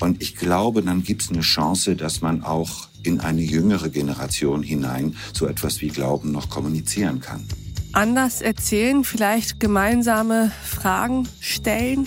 Und 0.00 0.22
ich 0.22 0.36
glaube, 0.36 0.82
dann 0.82 1.02
gibt 1.02 1.22
es 1.22 1.30
eine 1.30 1.40
Chance, 1.40 1.96
dass 1.96 2.20
man 2.20 2.42
auch 2.42 2.88
in 3.02 3.20
eine 3.20 3.42
jüngere 3.42 3.88
Generation 3.88 4.62
hinein 4.62 5.16
so 5.32 5.46
etwas 5.46 5.80
wie 5.80 5.88
Glauben 5.88 6.32
noch 6.32 6.48
kommunizieren 6.48 7.20
kann. 7.20 7.44
Anders 7.92 8.42
erzählen, 8.42 9.02
vielleicht 9.02 9.60
gemeinsame 9.60 10.52
Fragen 10.62 11.26
stellen 11.40 12.04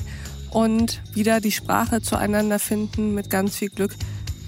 und 0.52 1.02
wieder 1.14 1.42
die 1.42 1.52
Sprache 1.52 2.02
zueinander 2.02 2.60
finden 2.60 3.14
mit 3.14 3.30
ganz 3.30 3.56
viel 3.56 3.70
Glück. 3.70 3.96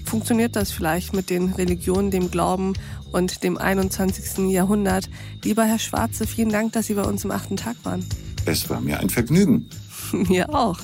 Funktioniert 0.04 0.54
das 0.54 0.70
vielleicht 0.70 1.12
mit 1.12 1.30
den 1.30 1.52
Religionen, 1.52 2.10
dem 2.10 2.30
Glauben 2.30 2.74
und 3.10 3.42
dem 3.42 3.58
21. 3.58 4.50
Jahrhundert. 4.50 5.08
Lieber 5.42 5.64
Herr 5.64 5.78
Schwarze, 5.78 6.26
vielen 6.26 6.50
Dank, 6.50 6.72
dass 6.72 6.86
Sie 6.86 6.94
bei 6.94 7.02
uns 7.02 7.24
im 7.24 7.30
achten 7.30 7.56
Tag 7.56 7.76
waren. 7.84 8.04
Es 8.46 8.68
war 8.68 8.80
mir 8.80 9.00
ein 9.00 9.10
Vergnügen. 9.10 9.68
Mir 10.22 10.48
auch. 10.54 10.78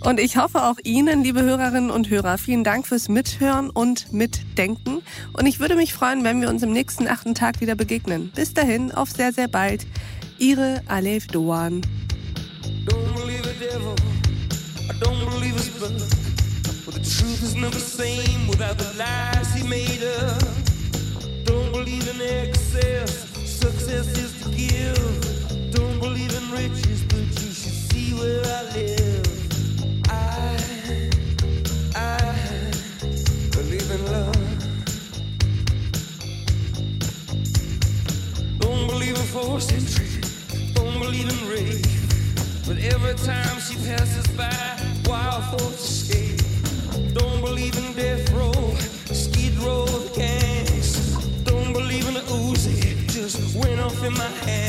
Und 0.00 0.20
ich 0.20 0.36
hoffe 0.36 0.62
auch 0.62 0.76
Ihnen, 0.84 1.22
liebe 1.22 1.42
Hörerinnen 1.42 1.90
und 1.90 2.08
Hörer, 2.08 2.38
vielen 2.38 2.64
Dank 2.64 2.86
fürs 2.86 3.08
Mithören 3.08 3.70
und 3.70 4.12
Mitdenken. 4.12 5.02
Und 5.32 5.46
ich 5.46 5.58
würde 5.60 5.76
mich 5.76 5.92
freuen, 5.92 6.24
wenn 6.24 6.40
wir 6.40 6.48
uns 6.48 6.62
im 6.62 6.72
nächsten 6.72 7.08
achten 7.08 7.34
Tag 7.34 7.60
wieder 7.60 7.74
begegnen. 7.74 8.30
Bis 8.34 8.54
dahin, 8.54 8.92
auf 8.92 9.10
sehr, 9.10 9.32
sehr 9.32 9.48
bald. 9.48 9.86
Ihre 10.38 10.82
Alef 10.86 11.26
Doan. 11.26 11.82
Don't 12.86 13.16
Every 42.94 43.14
time 43.14 43.58
she 43.58 43.74
passes 43.86 44.26
by, 44.36 44.52
wild 45.06 45.42
thoughts 45.44 45.90
escape. 45.90 46.40
Don't 47.14 47.40
believe 47.40 47.76
in 47.76 47.92
death 47.94 48.30
row, 48.32 48.52
skid 49.12 49.54
row 49.58 49.86
gangs. 50.14 51.16
Don't 51.42 51.72
believe 51.72 52.06
in 52.06 52.14
the 52.14 52.20
Uzi, 52.20 52.94
just 53.10 53.56
went 53.56 53.80
off 53.80 54.04
in 54.04 54.12
my 54.12 54.30
hand. 54.46 54.65